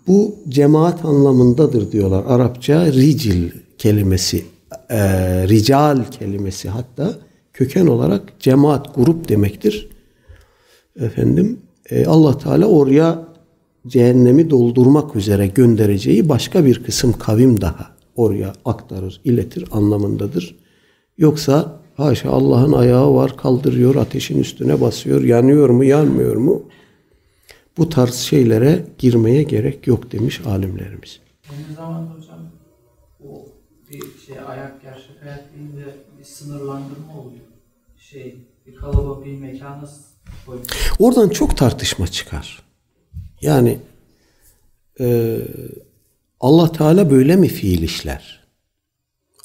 [0.08, 2.24] Bu cemaat anlamındadır diyorlar.
[2.28, 4.46] Arapça ricil kelimesi,
[4.89, 5.00] e,
[5.48, 7.15] rical kelimesi hatta
[7.54, 9.96] köken olarak cemaat, grup demektir.
[10.99, 13.27] Efendim e, Allah Teala oraya
[13.88, 20.55] cehennemi doldurmak üzere göndereceği başka bir kısım kavim daha oraya aktarır, iletir anlamındadır.
[21.17, 26.63] Yoksa haşa Allah'ın ayağı var kaldırıyor, ateşin üstüne basıyor, yanıyor mu, yanmıyor mu?
[27.77, 31.19] Bu tarz şeylere girmeye gerek yok demiş alimlerimiz.
[31.51, 32.39] Aynı zamanda hocam
[33.23, 33.45] o
[33.91, 37.45] bir şey ayak gerçek hayat deyince bir sınırlandırma oluyor.
[37.97, 39.89] Şey bir kalıba bir mekana.
[40.99, 42.63] Oradan çok tartışma çıkar.
[43.41, 43.77] Yani
[44.99, 45.37] e,
[46.39, 48.43] Allah Teala böyle mi fiil işler?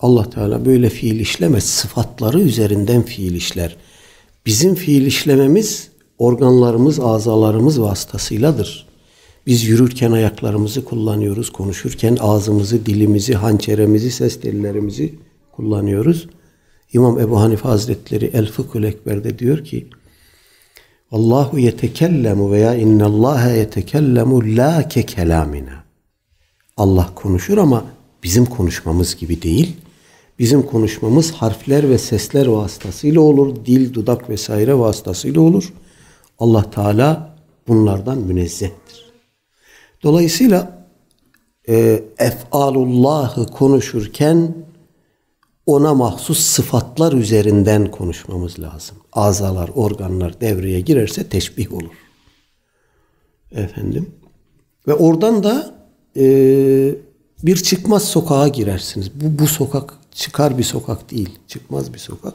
[0.01, 1.65] Allah Teala böyle fiil işlemez.
[1.65, 3.77] Sıfatları üzerinden fiil işler.
[4.47, 8.87] Bizim fiil işlememiz organlarımız, azalarımız vasıtasıyladır.
[9.47, 15.15] Biz yürürken ayaklarımızı kullanıyoruz, konuşurken ağzımızı, dilimizi, hançeremizi, ses tellerimizi
[15.53, 16.29] kullanıyoruz.
[16.93, 19.87] İmam Ebu Hanife Hazretleri El Fıkhül Ekber'de diyor ki
[21.13, 25.85] Allahu yetekellemu veya innallâhe yetekellemu la ke kelamina.
[26.77, 27.85] Allah konuşur ama
[28.23, 29.77] bizim konuşmamız gibi değil.
[30.39, 33.57] Bizim konuşmamız harfler ve sesler vasıtasıyla olur.
[33.67, 35.73] Dil, dudak vesaire vasıtasıyla olur.
[36.39, 37.37] Allah Teala
[37.69, 39.13] bunlardan münezzehtir.
[40.03, 40.87] Dolayısıyla
[41.69, 44.55] e, ef'alullahı konuşurken
[45.73, 48.97] ona mahsus sıfatlar üzerinden konuşmamız lazım.
[49.13, 51.95] Azalar, organlar devreye girerse teşbih olur.
[53.53, 54.11] Efendim.
[54.89, 55.75] Ve oradan da
[56.17, 56.25] e,
[57.43, 59.11] bir çıkmaz sokağa girersiniz.
[59.15, 61.39] Bu, bu sokak çıkar bir sokak değil.
[61.49, 62.35] Çıkmaz bir sokak.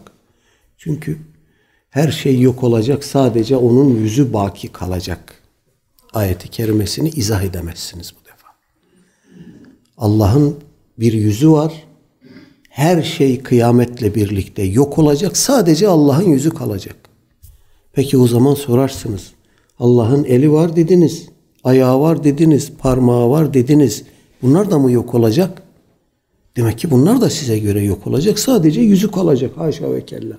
[0.78, 1.18] Çünkü
[1.90, 3.04] her şey yok olacak.
[3.04, 5.44] Sadece onun yüzü baki kalacak.
[6.14, 8.48] Ayeti kerimesini izah edemezsiniz bu defa.
[9.98, 10.56] Allah'ın
[11.00, 11.87] bir yüzü var.
[12.78, 15.38] Her şey kıyametle birlikte yok olacak.
[15.38, 16.96] Sadece Allah'ın yüzü kalacak.
[17.94, 19.32] Peki o zaman sorarsınız.
[19.80, 21.30] Allah'ın eli var dediniz.
[21.64, 22.72] Ayağı var dediniz.
[22.78, 24.04] Parmağı var dediniz.
[24.42, 25.62] Bunlar da mı yok olacak?
[26.58, 28.40] Demek ki bunlar da size göre yok olacak.
[28.40, 29.58] Sadece yüzü kalacak.
[29.58, 30.38] Haşa ve kella.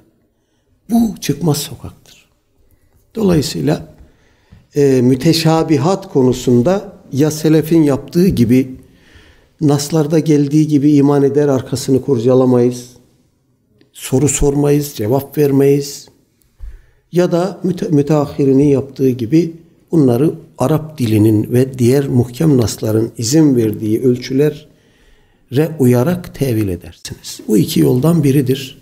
[0.90, 2.28] Bu çıkmaz sokaktır.
[3.14, 3.94] Dolayısıyla
[4.76, 8.77] e, müteşabihat konusunda ya selefin yaptığı gibi
[9.60, 12.88] naslarda geldiği gibi iman eder arkasını kurcalamayız.
[13.92, 16.08] Soru sormayız, cevap vermeyiz.
[17.12, 19.52] Ya da müte, müteahhirinin yaptığı gibi
[19.92, 24.56] bunları Arap dilinin ve diğer muhkem nasların izin verdiği ölçülere
[25.78, 27.40] uyarak tevil edersiniz.
[27.48, 28.78] Bu iki yoldan biridir.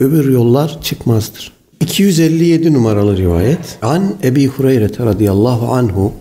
[0.00, 1.52] Öbür yollar çıkmazdır.
[1.80, 3.78] 257 numaralı rivayet.
[3.82, 6.12] An Ebi Hureyre radıyallahu anhu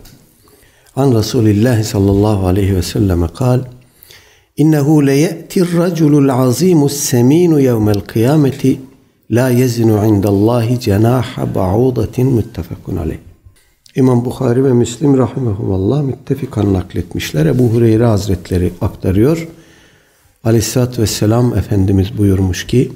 [0.96, 3.60] an Resulillah sallallahu aleyhi ve selleme kal
[4.58, 8.80] İnnehu leye'tir raculul azimus seminu yevmel kıyameti
[9.32, 13.18] la yezinu indallahi cenaha ba'udatin muttefakun aleyh.
[13.96, 17.46] İmam Bukhari ve Müslim rahimehumallah müttefikan nakletmişler.
[17.46, 19.48] Ebu Hureyre Hazretleri aktarıyor.
[20.44, 22.92] Aleyhisselatü Vesselam Efendimiz buyurmuş ki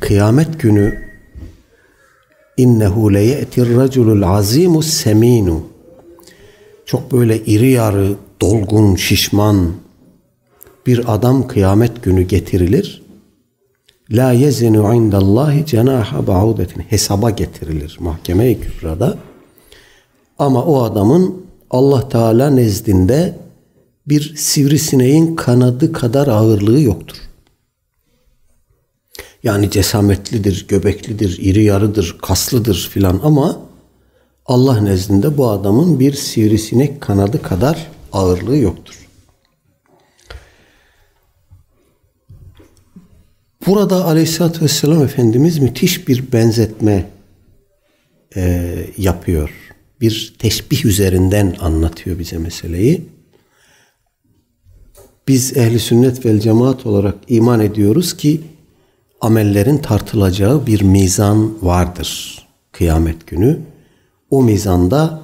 [0.00, 1.07] kıyamet günü
[2.58, 5.62] innehu leye'tir raculul azimus seminu
[6.86, 9.72] çok böyle iri yarı, dolgun, şişman
[10.86, 13.02] bir adam kıyamet günü getirilir.
[14.10, 16.80] La yezinu indallahi cenaha ba'udetin.
[16.80, 19.18] Hesaba getirilir mahkeme-i kübrada.
[20.38, 23.38] Ama o adamın Allah Teala nezdinde
[24.06, 27.16] bir sivrisineğin kanadı kadar ağırlığı yoktur.
[29.42, 33.60] Yani cesametlidir, göbeklidir, iri yarıdır, kaslıdır filan ama
[34.46, 39.08] Allah nezdinde bu adamın bir sivrisinek kanadı kadar ağırlığı yoktur.
[43.66, 47.10] Burada Aleyhisselatü Vesselam Efendimiz müthiş bir benzetme
[48.36, 49.50] e, yapıyor.
[50.00, 53.08] bir teşbih üzerinden anlatıyor bize meseleyi.
[55.28, 58.40] Biz ehli sünnet vel cemaat olarak iman ediyoruz ki
[59.20, 62.38] amellerin tartılacağı bir mizan vardır
[62.72, 63.60] kıyamet günü.
[64.30, 65.20] O mizanda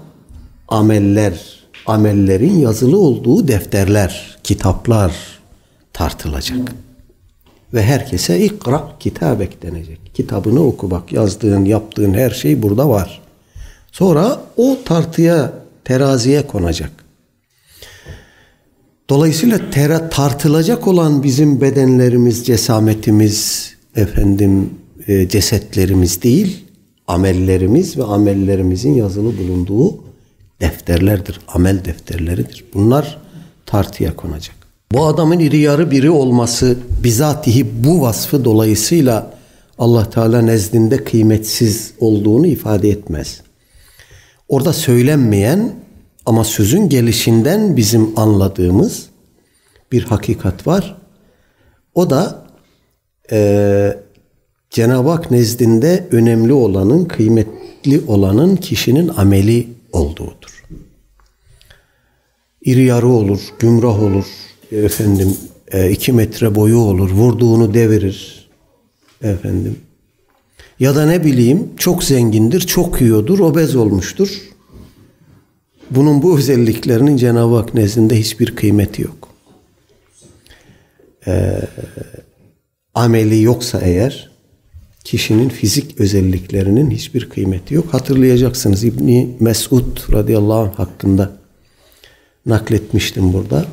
[0.69, 5.13] ameller, amellerin yazılı olduğu defterler, kitaplar
[5.93, 6.73] tartılacak.
[7.75, 10.15] Ve herkese ikra kitabek denecek.
[10.15, 13.23] Kitabını oku bak yazdığın, yaptığın her şey burada var.
[13.93, 15.53] Sonra o tartıya,
[15.85, 16.91] teraziye konacak.
[19.11, 24.71] Dolayısıyla tera, tartılacak olan bizim bedenlerimiz, cesametimiz, efendim
[25.07, 26.65] e, cesetlerimiz değil,
[27.07, 30.05] amellerimiz ve amellerimizin yazılı bulunduğu
[30.61, 32.65] defterlerdir, amel defterleridir.
[32.75, 33.19] Bunlar
[33.67, 34.57] tartıya konacak.
[34.93, 39.35] Bu adamın iri yarı biri olması bizatihi bu vasfı dolayısıyla
[39.79, 43.41] Allah Teala nezdinde kıymetsiz olduğunu ifade etmez.
[44.49, 45.75] Orada söylenmeyen
[46.27, 49.07] ama sözün gelişinden bizim anladığımız
[49.93, 50.97] bir hakikat var.
[51.95, 52.44] O da
[53.33, 53.99] e,
[54.71, 60.65] Cenab-ı Hak nezdinde önemli olanın, kıymetli olanın kişinin ameli olduğudur.
[62.65, 64.25] İri yarı olur, gümrah olur,
[64.73, 65.37] efendim
[65.73, 68.49] e, iki metre boyu olur, vurduğunu devirir,
[69.23, 69.79] efendim.
[70.81, 74.43] Ya da ne bileyim çok zengindir, çok yiyordur, obez olmuştur.
[75.91, 79.29] Bunun bu özelliklerinin Cenab-ı Hak nezdinde hiçbir kıymeti yok.
[81.27, 81.61] Ee,
[82.95, 84.31] ameli yoksa eğer
[85.05, 87.95] kişinin fizik özelliklerinin hiçbir kıymeti yok.
[87.95, 91.33] Hatırlayacaksınız İbni Mesud radıyallahu anh hakkında
[92.47, 93.67] nakletmiştim burada.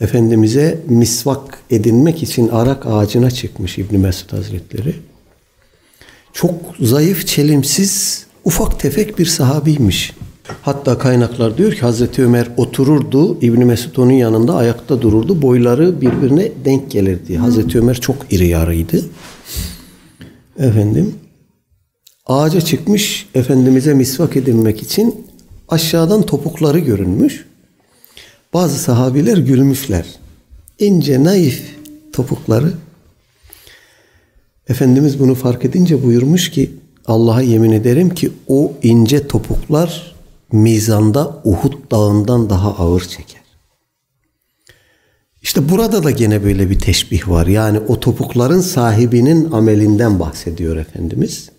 [0.00, 4.94] Efendimiz'e misvak edinmek için arak ağacına çıkmış İbni Mesud Hazretleri.
[6.32, 10.12] Çok zayıf, çelimsiz, ufak tefek bir sahabiymiş.
[10.62, 15.42] Hatta kaynaklar diyor ki Hazreti Ömer otururdu, İbni Mesud onun yanında ayakta dururdu.
[15.42, 17.36] Boyları birbirine denk gelirdi.
[17.36, 19.04] Hazreti Ömer çok iri yarıydı.
[20.58, 21.14] Efendim
[22.26, 25.26] ağaca çıkmış Efendimiz'e misvak edinmek için
[25.68, 27.46] aşağıdan topukları görünmüş.
[28.54, 30.06] Bazı sahabiler gülmüşler.
[30.78, 31.62] İnce naif
[32.12, 32.72] topukları.
[34.68, 36.70] Efendimiz bunu fark edince buyurmuş ki
[37.06, 40.15] Allah'a yemin ederim ki o ince topuklar
[40.52, 43.42] mizanda Uhud dağından daha ağır çeker.
[45.42, 47.46] İşte burada da gene böyle bir teşbih var.
[47.46, 51.50] Yani o topukların sahibinin amelinden bahsediyor Efendimiz.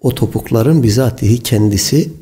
[0.00, 2.12] O topukların bizatihi kendisi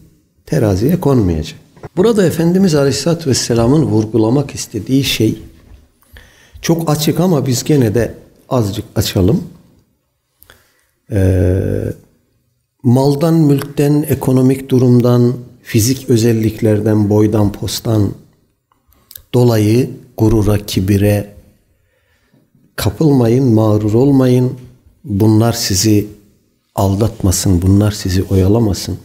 [0.46, 1.58] teraziye konmayacak.
[1.96, 5.38] Burada Efendimiz Aleyhisselatü Vesselam'ın vurgulamak istediği şey
[6.62, 8.14] çok açık ama biz gene de
[8.48, 9.44] azıcık açalım.
[11.12, 11.84] Ee,
[12.82, 18.14] maldan, mülkten, ekonomik durumdan, fizik özelliklerden, boydan, postan
[19.34, 21.34] dolayı gurura, kibire
[22.76, 24.58] kapılmayın, mağrur olmayın.
[25.04, 26.06] Bunlar sizi
[26.74, 28.98] aldatmasın, bunlar sizi oyalamasın.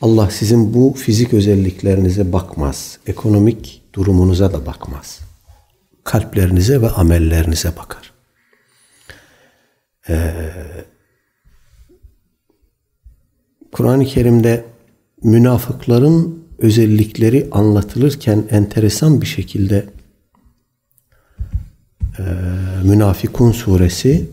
[0.00, 2.98] Allah sizin bu fizik özelliklerinize bakmaz.
[3.06, 5.20] Ekonomik durumunuza da bakmaz.
[6.04, 8.12] Kalplerinize ve amellerinize bakar.
[10.08, 10.32] Ee,
[13.72, 14.71] Kur'an-ı Kerim'de
[15.24, 19.86] münafıkların özellikleri anlatılırken enteresan bir şekilde
[22.18, 22.22] e,
[22.84, 24.30] Münafikun suresi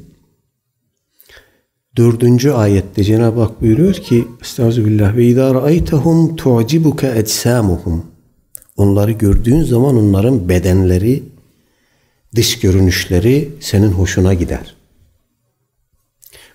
[1.97, 8.05] dördüncü ayette Cenab-ı Hak buyuruyor ki Estağfirullah ve idâ ra'aytehum tu'cibuke ecsamuhum
[8.79, 11.23] Onları gördüğün zaman onların bedenleri,
[12.35, 14.75] dış görünüşleri senin hoşuna gider.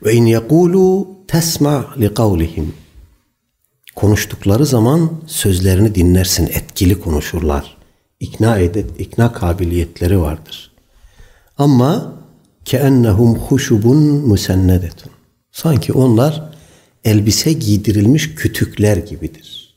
[0.05, 2.73] Ve in yekulu tesma li kavlihim
[3.94, 7.76] konuştukları zaman sözlerini dinlersin, etkili konuşurlar.
[8.20, 10.72] İkna edet, ikna kabiliyetleri vardır.
[11.59, 12.14] Ama
[12.64, 15.12] keennehum huşubun musennedetun.
[15.53, 16.51] Sanki onlar
[17.05, 19.74] elbise giydirilmiş kütükler gibidir.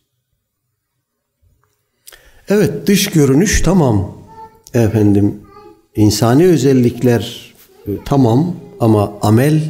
[2.49, 4.17] Evet dış görünüş tamam
[4.73, 5.41] efendim
[5.95, 7.53] insani özellikler
[7.87, 9.61] e, tamam ama amel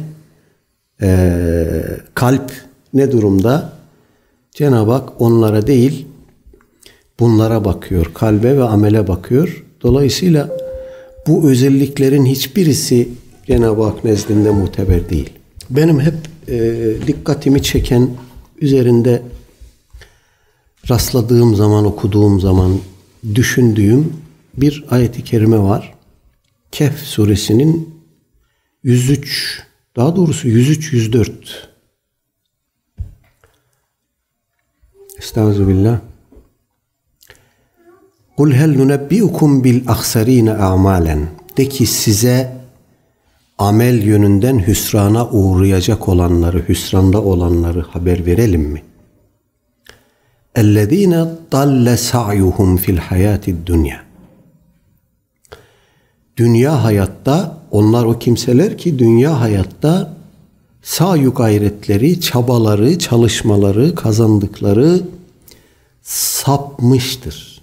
[1.02, 1.82] e,
[2.14, 2.52] kalp
[2.94, 3.77] ne durumda?
[4.58, 6.06] Cenab-ı Hak onlara değil
[7.20, 8.10] bunlara bakıyor.
[8.14, 9.64] Kalbe ve amele bakıyor.
[9.82, 10.50] Dolayısıyla
[11.26, 13.08] bu özelliklerin hiçbirisi
[13.46, 15.30] Cenab-ı Hak nezdinde muteber değil.
[15.70, 16.14] Benim hep
[16.48, 16.74] e,
[17.06, 18.10] dikkatimi çeken
[18.60, 19.22] üzerinde
[20.90, 22.78] rastladığım zaman, okuduğum zaman
[23.34, 24.12] düşündüğüm
[24.56, 25.94] bir ayeti kerime var.
[26.72, 27.94] Kehf suresinin
[28.82, 29.62] 103
[29.96, 31.68] daha doğrusu 103 104
[35.17, 35.99] Estağfirullah.
[38.37, 41.27] Kul hel nunebbiukum bil aksarine a'malen.
[41.57, 42.63] De ki size
[43.57, 48.83] amel yönünden hüsrana uğrayacak olanları, hüsranda olanları haber verelim mi?
[50.55, 54.03] اَلَّذ۪ينَ ضَلَّ سَعْيُهُمْ fil hayati dünya.
[56.37, 60.13] Dünya hayatta, onlar o kimseler ki dünya hayatta
[60.82, 65.00] sayu gayretleri, çabaları, çalışmaları, kazandıkları
[66.02, 67.62] sapmıştır.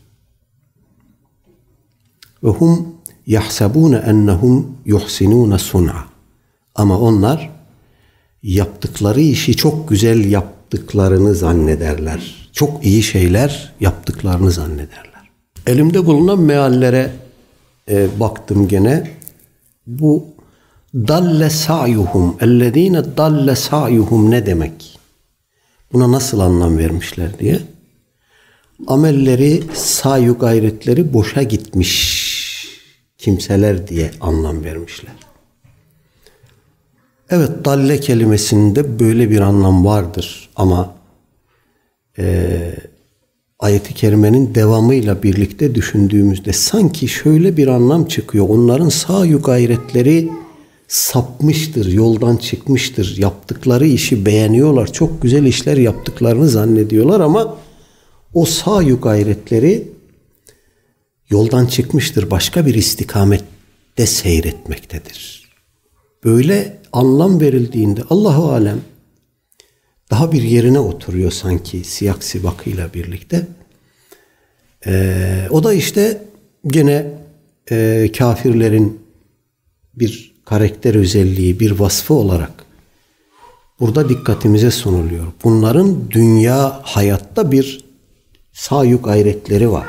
[2.43, 2.87] Ve hum
[3.27, 6.05] yahsabune ennehum yuhsinune sun'a.
[6.75, 7.49] Ama onlar
[8.43, 12.49] yaptıkları işi çok güzel yaptıklarını zannederler.
[12.53, 15.29] Çok iyi şeyler yaptıklarını zannederler.
[15.67, 17.11] Elimde bulunan meallere
[17.89, 19.11] e, baktım gene.
[19.87, 20.25] Bu
[20.95, 24.99] dalle sa'yuhum ellezine dalle sa'yuhum ne demek?
[25.93, 27.59] Buna nasıl anlam vermişler diye.
[28.87, 32.25] Amelleri, sayu gayretleri boşa gitmiş
[33.17, 35.13] kimseler diye anlam vermişler.
[37.29, 40.95] Evet dalle kelimesinde böyle bir anlam vardır ama
[42.17, 42.75] e,
[43.59, 48.49] ayeti kerimenin devamıyla birlikte düşündüğümüzde sanki şöyle bir anlam çıkıyor.
[48.49, 50.29] Onların sayu gayretleri
[50.87, 53.17] sapmıştır, yoldan çıkmıştır.
[53.17, 54.93] Yaptıkları işi beğeniyorlar.
[54.93, 57.57] Çok güzel işler yaptıklarını zannediyorlar ama
[58.33, 59.87] o sayu gayretleri
[61.29, 62.31] yoldan çıkmıştır.
[62.31, 65.49] Başka bir istikamette seyretmektedir.
[66.23, 68.81] Böyle anlam verildiğinde Allahu alem
[70.09, 73.47] daha bir yerine oturuyor sanki siyak sibakıyla birlikte.
[74.87, 76.21] Ee, o da işte
[76.67, 77.11] gene
[77.71, 78.99] e, kafirlerin
[79.95, 82.51] bir karakter özelliği, bir vasfı olarak
[83.79, 85.25] burada dikkatimize sunuluyor.
[85.43, 87.85] Bunların dünya hayatta bir
[88.53, 89.87] sayı gayretleri var.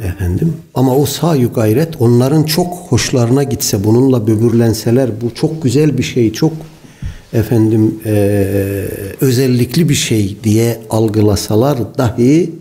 [0.00, 6.02] Efendim ama o sayı gayret onların çok hoşlarına gitse bununla böbürlenseler bu çok güzel bir
[6.02, 6.52] şey çok
[7.32, 8.12] efendim e,
[9.20, 12.52] özellikli bir şey diye algılasalar dahi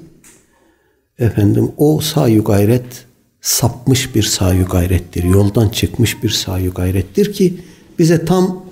[1.19, 3.06] efendim o sayı gayret
[3.47, 5.23] sapmış bir sayı gayrettir.
[5.23, 7.57] Yoldan çıkmış bir sayı gayrettir ki
[7.99, 8.65] bize tam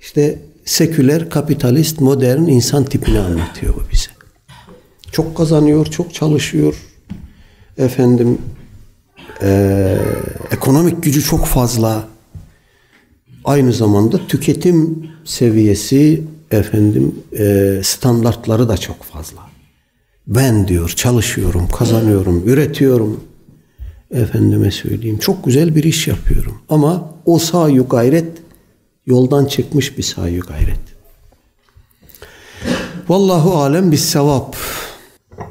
[0.00, 4.10] işte seküler, kapitalist, modern insan tipini anlatıyor bu bize.
[5.12, 6.74] Çok kazanıyor, çok çalışıyor.
[7.78, 8.38] Efendim
[9.42, 9.98] e,
[10.50, 12.08] ekonomik gücü çok fazla.
[13.44, 19.40] Aynı zamanda tüketim seviyesi efendim e, standartları da çok fazla.
[20.26, 23.20] Ben diyor çalışıyorum, kazanıyorum, üretiyorum.
[24.10, 26.58] Efendime söyleyeyim çok güzel bir iş yapıyorum.
[26.68, 28.32] Ama o sayu gayret
[29.06, 30.80] yoldan çıkmış bir sayu gayret.
[33.08, 34.56] Vallahu alem bis sevap.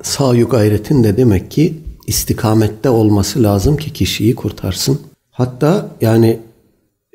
[0.04, 1.74] Sayu gayretin de demek ki
[2.08, 5.00] istikamette olması lazım ki kişiyi kurtarsın.
[5.32, 6.40] Hatta yani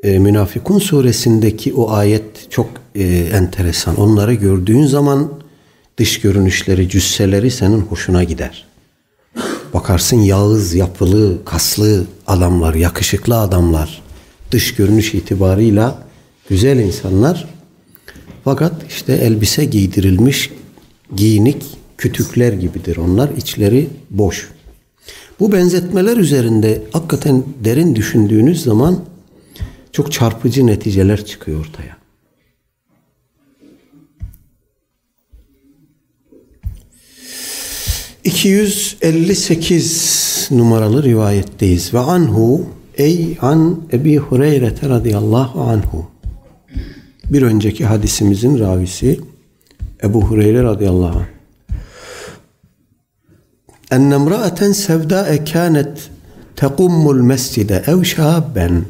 [0.03, 3.97] e, Münafikun suresindeki o ayet çok e, enteresan.
[3.97, 5.33] Onları gördüğün zaman
[5.99, 8.70] dış görünüşleri, cüsseleri senin hoşuna gider.
[9.75, 14.03] Bakarsın yağız, yapılı, kaslı adamlar, yakışıklı adamlar.
[14.51, 16.03] Dış görünüş itibarıyla
[16.49, 17.49] güzel insanlar.
[18.45, 20.51] Fakat işte elbise giydirilmiş,
[21.17, 21.65] giyinik
[21.99, 23.31] kütükler gibidir onlar.
[23.37, 24.51] içleri boş.
[25.41, 29.05] Bu benzetmeler üzerinde hakikaten derin düşündüğünüz zaman
[29.93, 32.00] çok çarpıcı neticeler çıkıyor ortaya.
[38.30, 41.94] ...258 numaralı rivayetteyiz.
[41.94, 42.66] Ve anhu
[42.98, 46.06] ey an Ebi Hureyre radıyallahu anhu.
[47.30, 49.20] Bir önceki hadisimizin ravisi
[50.04, 51.36] Ebu Hureyre radıyallahu anh.
[53.94, 55.98] أن امرأة سوداء كانت
[56.56, 58.84] تقم المسجد أو شابا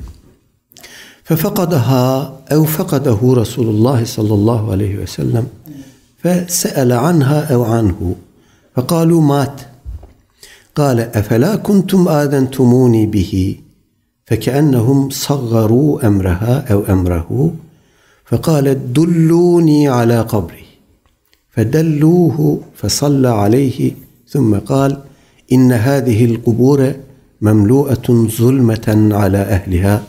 [1.23, 5.47] ففقدها أو فقده رسول الله صلى الله عليه وسلم
[6.23, 8.15] فسأل عنها أو عنه
[8.76, 9.60] فقالوا مات.
[10.76, 13.56] قال أفلا كنتم آذنتموني به؟
[14.26, 17.54] فكأنهم صغروا أمرها أو أمره.
[18.24, 20.64] فقالت دلوني على قبري.
[21.50, 23.92] فدلوه فصلى عليه.
[24.28, 24.98] ثم قال
[25.52, 26.92] إن هذه القبور
[27.40, 30.02] مملوءة ظلمة على أهلها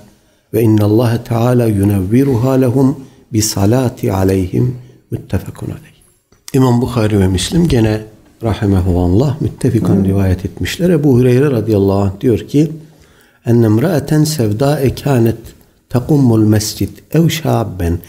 [0.53, 2.95] وإن الله تعالى ينورها لهم
[3.33, 4.73] بصلاة عليهم.
[5.11, 5.95] muttefakun aleyh.
[6.53, 7.67] İmam Bukhari ve Müslim
[8.43, 10.89] rahimehullah müttefikan rivayet etmişler.
[10.89, 12.71] Ebu Hureyre radıyallahu anh diyor ki
[13.45, 15.37] enne imra'eten sevda'e kânet
[15.89, 17.99] takummul mescid ev şabben.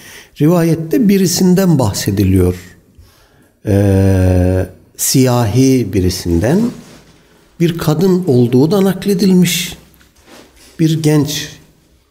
[0.40, 2.54] Rivayette birisinden bahsediliyor.
[3.66, 4.66] e,
[4.96, 6.60] siyahi birisinden
[7.60, 9.76] bir kadın olduğu da nakledilmiş.
[10.80, 11.48] Bir genç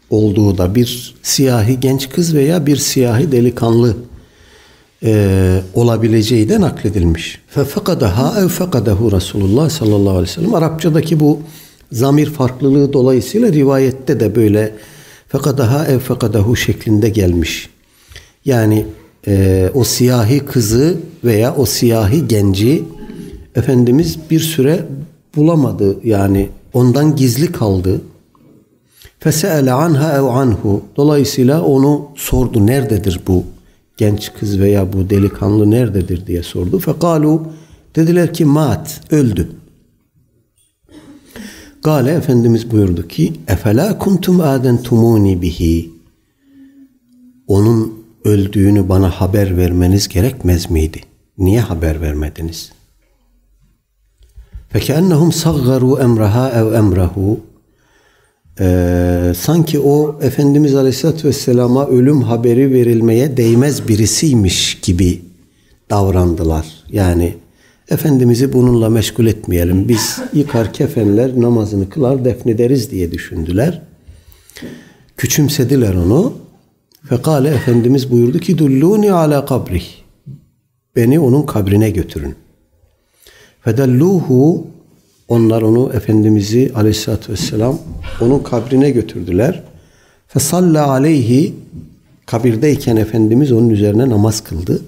[0.09, 3.95] olduğu da bir siyahi genç kız veya bir siyahi delikanlı
[5.03, 7.39] e, olabileceği de nakledilmiş.
[7.47, 10.53] Fefekadaha ev fekadahu Resulullah sallallahu aleyhi ve sellem.
[10.53, 11.39] Arapçadaki bu
[11.91, 14.75] zamir farklılığı dolayısıyla rivayette de böyle
[15.27, 17.69] fekadaha ev fekadahu şeklinde gelmiş.
[18.45, 18.85] Yani
[19.27, 22.83] e, o siyahi kızı veya o siyahi genci
[23.55, 24.85] Efendimiz bir süre
[25.35, 25.97] bulamadı.
[26.03, 28.01] Yani ondan gizli kaldı.
[29.19, 30.81] Fese'ele anha ev anhu.
[30.97, 32.67] Dolayısıyla onu sordu.
[32.67, 33.43] Nerededir bu
[34.01, 36.79] genç kız veya bu delikanlı nerededir diye sordu.
[36.79, 37.47] Fekalu
[37.95, 39.51] dediler ki mat öldü.
[41.83, 45.91] Gale Efendimiz buyurdu ki efela kuntum aden adentumuni bihi
[47.47, 47.93] onun
[48.23, 51.01] öldüğünü bana haber vermeniz gerekmez miydi?
[51.37, 52.71] Niye haber vermediniz?
[54.69, 57.39] Fekennehum saggaru emraha ev emrahu
[58.59, 65.21] ee, sanki o Efendimiz Aleyhisselatü Vesselam'a ölüm haberi verilmeye değmez birisiymiş gibi
[65.89, 66.65] davrandılar.
[66.89, 67.35] Yani
[67.89, 69.87] Efendimiz'i bununla meşgul etmeyelim.
[69.89, 73.81] Biz yıkar kefenler, namazını kılar, defnederiz diye düşündüler.
[75.17, 76.33] Küçümsediler onu.
[77.09, 79.85] Fekale Efendimiz buyurdu ki dulluni ala kabrih.
[80.95, 82.35] Beni onun kabrine götürün.
[83.61, 84.67] Fedelluhu
[85.31, 87.79] onlar onu Efendimiz'i aleyhissalatü vesselam
[88.21, 89.63] onun kabrine götürdüler.
[90.27, 91.53] Fesalla aleyhi
[92.25, 94.81] kabirdeyken Efendimiz onun üzerine namaz kıldı.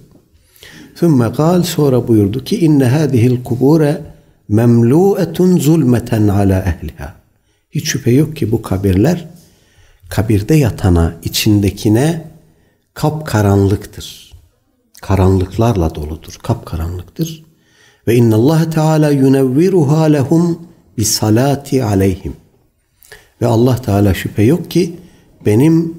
[0.95, 4.01] Sümme kal sonra buyurdu ki inne hadihil kubure
[4.49, 7.15] memlu'etun zulmeten ala ehliha.
[7.71, 9.27] Hiç şüphe yok ki bu kabirler
[10.09, 12.27] kabirde yatana içindekine
[12.93, 14.33] kap karanlıktır.
[15.01, 16.39] Karanlıklarla doludur.
[16.43, 17.43] Kap karanlıktır.
[18.07, 20.59] Ve inna Allah Teala yunevviruha lehum
[20.97, 22.33] bi salati aleyhim.
[23.41, 24.95] Ve Allah Teala şüphe yok ki
[25.45, 25.97] benim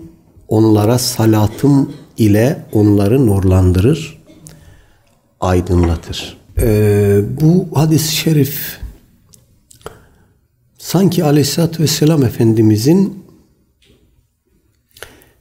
[0.48, 4.18] onlara salatım ile onları nurlandırır,
[5.40, 6.36] aydınlatır.
[6.60, 8.78] Ee, bu hadis-i şerif
[10.78, 13.24] sanki Aleyhisselatü Vesselam Efendimizin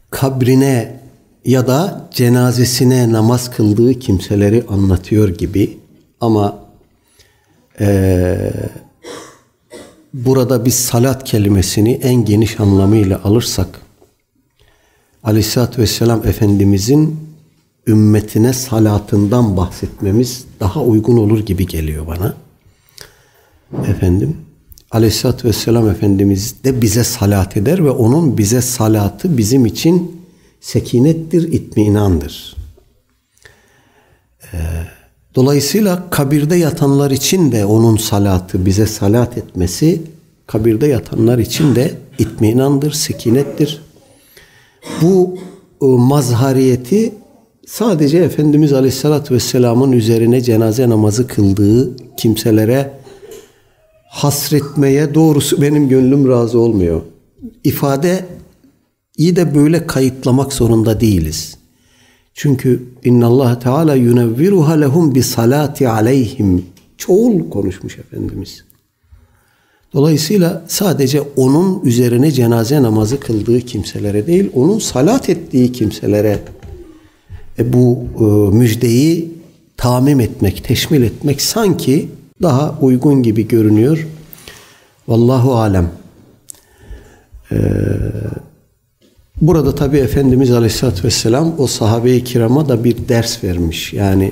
[0.09, 0.99] kabrine
[1.45, 5.77] ya da cenazesine namaz kıldığı kimseleri anlatıyor gibi
[6.23, 6.59] ama
[7.79, 8.53] e,
[10.13, 13.81] burada biz salat kelimesini en geniş anlamıyla alırsak
[15.23, 17.19] Aleyhisselatü Vesselam Efendimizin
[17.87, 22.35] ümmetine salatından bahsetmemiz daha uygun olur gibi geliyor bana.
[23.87, 24.37] Efendim
[24.91, 30.23] Aleyhisselatü Vesselam Efendimiz de bize salat eder ve onun bize salatı bizim için
[30.61, 32.55] sekinettir, itminandır.
[34.53, 34.57] Ee,
[35.35, 40.01] dolayısıyla kabirde yatanlar için de onun salatı, bize salat etmesi
[40.47, 43.81] kabirde yatanlar için de itminandır, sekinettir.
[45.01, 45.37] Bu
[45.81, 47.13] e, mazhariyeti
[47.67, 52.91] sadece Efendimiz Aleyhisselatü Vesselam'ın üzerine cenaze namazı kıldığı kimselere
[54.09, 57.01] hasretmeye doğrusu benim gönlüm razı olmuyor.
[57.63, 58.25] İfade
[59.17, 61.57] iyi de böyle kayıtlamak zorunda değiliz.
[62.33, 62.83] Çünkü
[63.21, 66.65] Allah Teala yunevviruha lehum bi salati aleyhim.
[66.97, 68.63] Çoğul konuşmuş Efendimiz.
[69.93, 76.39] Dolayısıyla sadece onun üzerine cenaze namazı kıldığı kimselere değil, onun salat ettiği kimselere
[77.59, 78.23] e, bu e,
[78.57, 79.31] müjdeyi
[79.77, 82.09] tamim etmek, teşmil etmek sanki
[82.41, 84.07] daha uygun gibi görünüyor.
[85.07, 85.91] Vallahu alem.
[87.51, 87.55] Ee,
[89.41, 93.93] burada tabi Efendimiz Aleyhisselatü Vesselam o sahabe-i kirama da bir ders vermiş.
[93.93, 94.31] Yani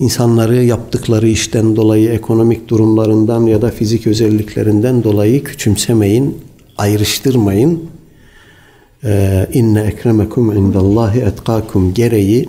[0.00, 6.38] insanları yaptıkları işten dolayı, ekonomik durumlarından ya da fizik özelliklerinden dolayı küçümsemeyin,
[6.78, 7.82] ayrıştırmayın.
[9.04, 12.48] Ee, inne ekremekum indallahi etkakum gereği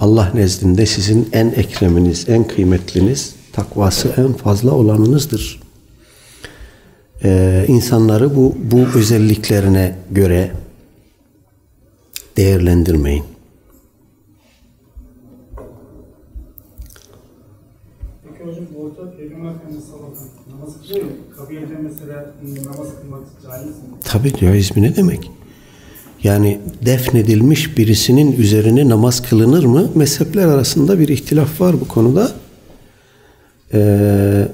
[0.00, 5.61] Allah nezdinde sizin en ekreminiz, en kıymetliniz, takvası en fazla olanınızdır.
[7.24, 10.50] Ee, insanları bu, bu özelliklerine göre
[12.36, 13.24] değerlendirmeyin.
[18.24, 22.88] Peki hocam orada Peygamber Efendimiz sallallahu aleyhi ve sellem namaz kılıyor ya, kabirde mesela namaz
[23.00, 23.72] kılmak caiz mi?
[24.04, 25.30] Tabii caiz mi ne demek?
[26.22, 29.90] Yani defnedilmiş birisinin üzerine namaz kılınır mı?
[29.94, 32.32] Mezhepler arasında bir ihtilaf var bu konuda.
[33.74, 34.48] Ee,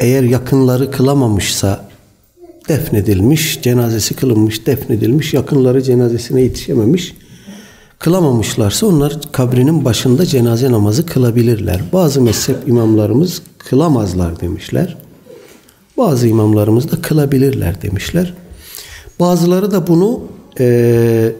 [0.00, 1.88] eğer yakınları kılamamışsa
[2.68, 7.14] defnedilmiş, cenazesi kılınmış, defnedilmiş, yakınları cenazesine yetişememiş,
[8.04, 11.80] Kılamamışlarsa onlar kabrinin başında cenaze namazı kılabilirler.
[11.92, 14.96] Bazı mezhep imamlarımız kılamazlar demişler.
[15.96, 18.34] Bazı imamlarımız da kılabilirler demişler.
[19.20, 20.20] Bazıları da bunu
[20.60, 21.32] e,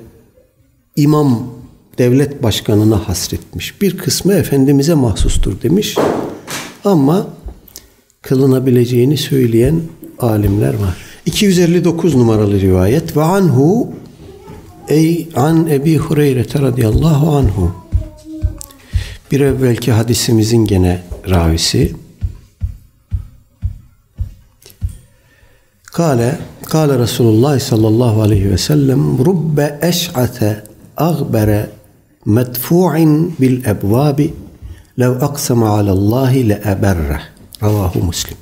[0.97, 1.47] imam
[1.99, 3.83] devlet başkanına hasretmiş.
[3.83, 5.97] Bir kısmı Efendimiz'e mahsustur demiş.
[6.85, 7.27] Ama
[8.29, 9.81] kılınabileceğini söyleyen
[10.19, 10.97] alimler var.
[11.27, 13.17] 259 numaralı rivayet.
[13.17, 13.93] Ve anhu
[14.89, 17.75] ey an Ebi Hureyre radıyallahu anhu.
[19.31, 21.93] Bir evvelki hadisimizin gene ravisi.
[25.85, 30.63] Kale Kale Resulullah sallallahu aleyhi ve sellem rubbe eş'ate
[30.97, 31.71] agbere
[32.27, 34.35] medfu'in bil ebvabi
[34.99, 37.34] lev aksama alallahi le eberre
[37.65, 38.37] ravahu muslim.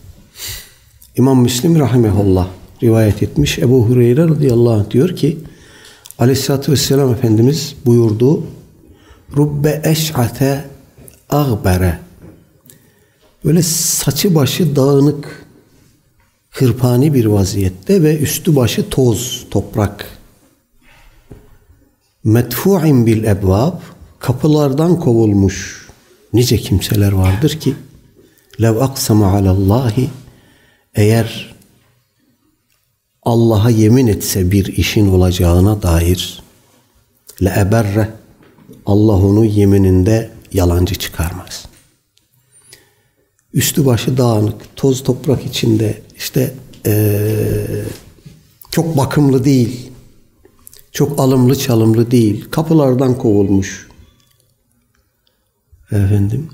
[1.17, 2.49] İmam Müslim rahimehullah
[2.83, 3.59] rivayet etmiş.
[3.59, 5.39] Ebu Hureyre radıyallahu anh diyor ki
[6.19, 8.45] Aleyhisselatü Vesselam Efendimiz buyurdu
[9.37, 10.65] Rubbe eş'ate
[11.31, 11.99] agbere.
[13.45, 15.47] Böyle saçı başı dağınık
[16.51, 20.07] hırpani bir vaziyette ve üstü başı toz, toprak.
[22.25, 23.81] Medfu'in bil ebvab
[24.19, 25.89] kapılardan kovulmuş
[26.33, 27.75] nice kimseler vardır ki
[28.61, 30.11] lev aksama alallahi
[30.95, 31.55] eğer
[33.23, 36.43] Allah'a yemin etse bir işin olacağına dair
[37.43, 38.11] le eberre
[38.87, 41.67] Allah onu yemininde yalancı çıkarmaz.
[43.55, 46.55] Üstü başı dağınık, toz toprak içinde işte
[46.87, 47.85] ee,
[48.71, 49.91] çok bakımlı değil,
[50.93, 53.89] çok alımlı çalımlı değil, kapılardan kovulmuş.
[55.91, 56.51] Efendim,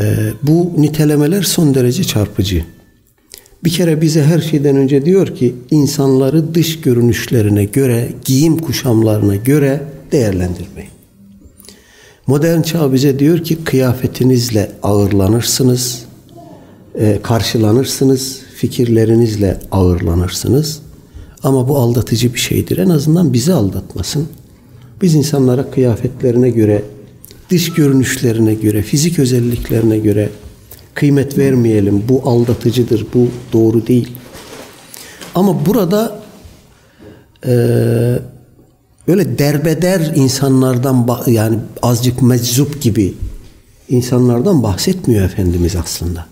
[0.00, 2.64] ee, bu nitelemeler son derece çarpıcı.
[3.64, 9.82] Bir kere bize her şeyden önce diyor ki insanları dış görünüşlerine göre, giyim kuşamlarına göre
[10.12, 10.90] değerlendirmeyin.
[12.26, 16.04] Modern çağ bize diyor ki kıyafetinizle ağırlanırsınız,
[16.94, 20.80] e, karşılanırsınız, fikirlerinizle ağırlanırsınız.
[21.42, 22.78] Ama bu aldatıcı bir şeydir.
[22.78, 24.28] En azından bizi aldatmasın.
[25.02, 26.82] Biz insanlara kıyafetlerine göre,
[27.50, 30.30] dış görünüşlerine göre, fizik özelliklerine göre
[30.94, 32.04] kıymet vermeyelim.
[32.08, 34.12] Bu aldatıcıdır, bu doğru değil.
[35.34, 36.22] Ama burada
[37.46, 37.52] e,
[39.08, 43.14] böyle derbeder insanlardan yani azıcık meczup gibi
[43.88, 46.26] insanlardan bahsetmiyor Efendimiz aslında.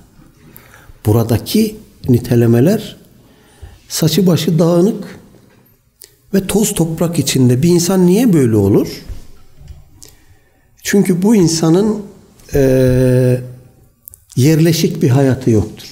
[1.07, 1.77] Buradaki
[2.09, 2.97] nitelemeler
[3.89, 5.19] saçı başı dağınık
[6.35, 8.89] ve toz toprak içinde bir insan niye böyle olur?
[10.85, 12.03] Çünkü bu insanın
[12.55, 13.41] e,
[14.37, 15.87] yerleşik bir hayatı yoktur.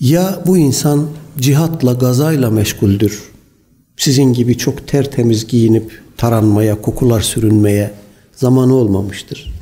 [0.00, 1.06] Ya bu insan
[1.38, 3.22] cihatla, gazayla meşguldür.
[3.96, 7.90] Sizin gibi çok tertemiz giyinip taranmaya, kokular sürünmeye
[8.36, 9.52] zamanı olmamıştır.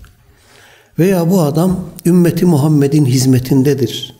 [0.98, 4.14] Veya bu adam ümmeti Muhammed'in hizmetindedir.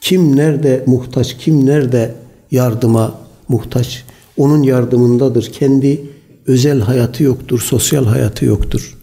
[0.00, 2.14] Kim nerede muhtaç, kim nerede
[2.50, 3.18] yardıma
[3.48, 4.04] muhtaç,
[4.36, 5.52] onun yardımındadır.
[5.52, 6.11] Kendi
[6.46, 8.98] özel hayatı yoktur, sosyal hayatı yoktur.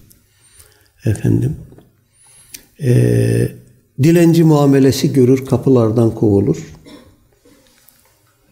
[1.06, 1.56] Efendim,
[2.84, 3.52] e,
[4.04, 6.58] dilenci muamelesi görür, kapılardan kovulur.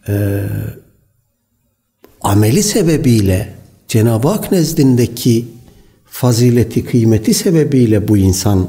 [0.08, 0.44] E,
[2.20, 3.54] ameli sebebiyle
[3.88, 5.44] Cenab-ı Hak nezdindeki
[6.04, 8.68] fazileti, kıymeti sebebiyle bu insan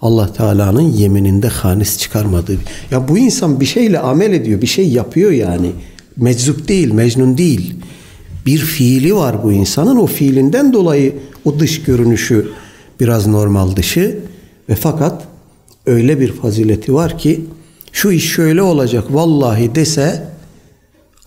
[0.00, 2.58] Allah Teala'nın yemininde hanis çıkarmadığı.
[2.90, 5.72] Ya bu insan bir şeyle amel ediyor, bir şey yapıyor yani.
[6.16, 7.74] Meczup değil, mecnun değil.
[8.46, 9.96] Bir fiili var bu insanın.
[9.96, 12.50] O fiilinden dolayı o dış görünüşü
[13.00, 14.18] biraz normal dışı
[14.68, 15.24] ve fakat
[15.86, 17.44] öyle bir fazileti var ki
[17.92, 20.28] şu iş şöyle olacak vallahi dese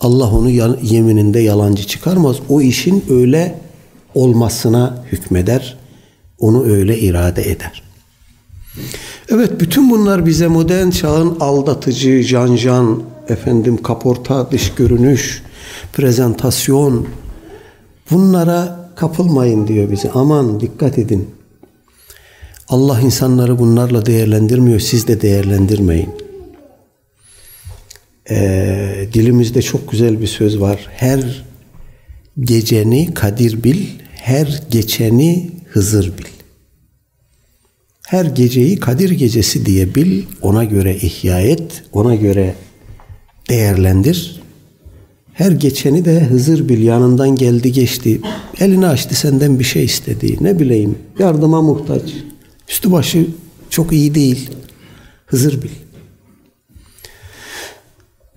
[0.00, 0.50] Allah onu
[0.82, 2.36] yemininde yalancı çıkarmaz.
[2.48, 3.58] O işin öyle
[4.14, 5.78] olmasına hükmeder.
[6.38, 7.82] Onu öyle irade eder.
[9.28, 15.42] Evet bütün bunlar bize modern çağın aldatıcı, can can, efendim kaporta, dış görünüş,
[15.92, 17.08] prezentasyon
[18.10, 20.10] bunlara kapılmayın diyor bize.
[20.10, 21.30] Aman dikkat edin.
[22.68, 24.80] Allah insanları bunlarla değerlendirmiyor.
[24.80, 26.10] Siz de değerlendirmeyin.
[28.30, 30.86] Ee, dilimizde çok güzel bir söz var.
[30.90, 31.44] Her
[32.40, 36.24] geceni kadir bil, her geçeni Hızır bil.
[38.10, 42.54] Her geceyi Kadir gecesi diye bil, ona göre ihya et, ona göre
[43.48, 44.39] değerlendir.
[45.40, 48.20] Her geçeni de Hızır bil, yanından geldi geçti,
[48.60, 52.02] elini açtı senden bir şey istedi, ne bileyim yardıma muhtaç,
[52.68, 53.26] üstü başı
[53.70, 54.50] çok iyi değil,
[55.26, 55.70] Hızır bil.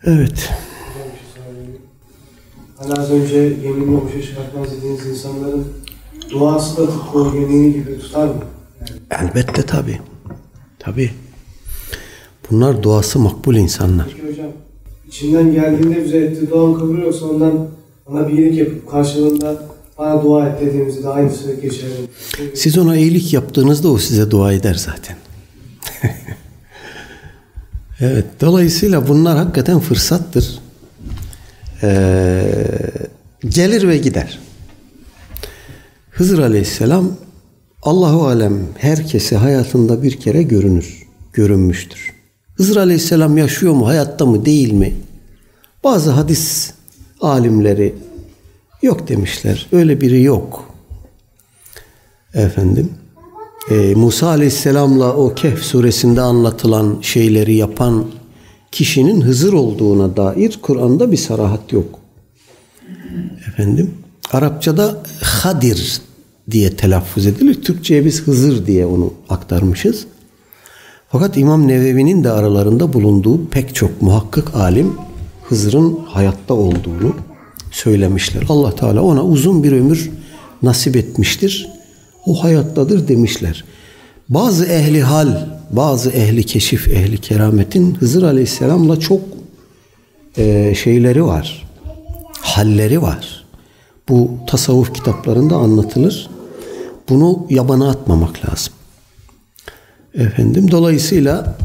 [0.04, 0.50] Evet.
[2.78, 5.68] Hani az önce yeminle boşa çıkartmaz dediğiniz insanların
[6.30, 8.44] duası da tıpkı o yemini gibi tutar mı?
[9.12, 10.00] Elbette tabi.
[10.80, 11.12] Tabi.
[12.52, 14.08] Bunlar duası makbul insanlar.
[14.16, 14.63] Peki hocam
[15.14, 17.68] içinden geldiğinde bize ettiği dua kabul yoksa ondan
[18.10, 19.64] bana bir iyilik yapıp karşılığında
[19.98, 21.94] bana dua et dediğimizde de aynısı geçerli.
[22.56, 25.16] Siz ona iyilik yaptığınızda o size dua eder zaten.
[28.00, 28.26] evet.
[28.42, 30.60] Dolayısıyla bunlar hakikaten fırsattır.
[31.84, 32.44] Ee,
[33.50, 34.40] gelir ve gider.
[36.10, 37.12] Hızır Aleyhisselam
[37.84, 42.13] Allahu alem herkese hayatında bir kere görünür, görünmüştür.
[42.56, 44.94] Hızır Aleyhisselam yaşıyor mu, hayatta mı, değil mi?
[45.84, 46.74] Bazı hadis
[47.22, 47.96] alimleri
[48.82, 49.68] yok demişler.
[49.72, 50.70] Öyle biri yok.
[52.34, 52.90] Efendim.
[53.72, 58.06] e, Musa Aleyhisselam'la o Kehf suresinde anlatılan şeyleri yapan
[58.72, 62.00] kişinin Hızır olduğuna dair Kur'an'da bir sarahat yok.
[63.48, 63.92] Efendim.
[64.32, 66.02] Arapçada Hadir
[66.52, 67.62] diye telaffuz edilir.
[67.62, 70.06] Türkçe'ye biz Hızır diye onu aktarmışız.
[71.14, 74.94] Fakat İmam Nevevi'nin de aralarında bulunduğu pek çok muhakkak alim
[75.44, 77.16] Hızır'ın hayatta olduğunu
[77.72, 78.44] söylemişler.
[78.50, 80.12] Allah Teala ona uzun bir ömür
[80.64, 81.70] nasip etmiştir.
[82.26, 83.64] O hayattadır demişler.
[84.30, 89.22] Bazı ehli hal, bazı ehli keşif, ehli kerametin Hızır Aleyhisselam'la çok
[90.38, 91.68] e, şeyleri var.
[92.42, 93.46] Halleri var.
[94.10, 96.30] Bu tasavvuf kitaplarında anlatılır.
[97.10, 98.74] Bunu yabana atmamak lazım.
[100.16, 101.58] Efendim dolayısıyla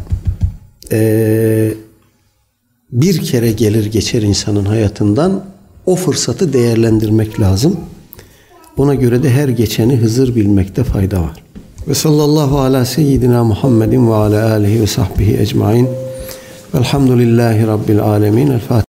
[0.90, 1.74] eee
[2.92, 5.44] bir kere gelir geçer insanın hayatından
[5.86, 7.80] o fırsatı değerlendirmek lazım.
[8.76, 11.44] Ona göre de her geçeni Hızır bilmekte fayda var.
[11.88, 15.88] Ve sallallahu ala seyyidina Muhammedin ve ala alihi ve sahbihi ecmain.
[16.74, 18.50] Velhamdülillahi Rabbil alemin.
[18.50, 18.84] El Fatiha.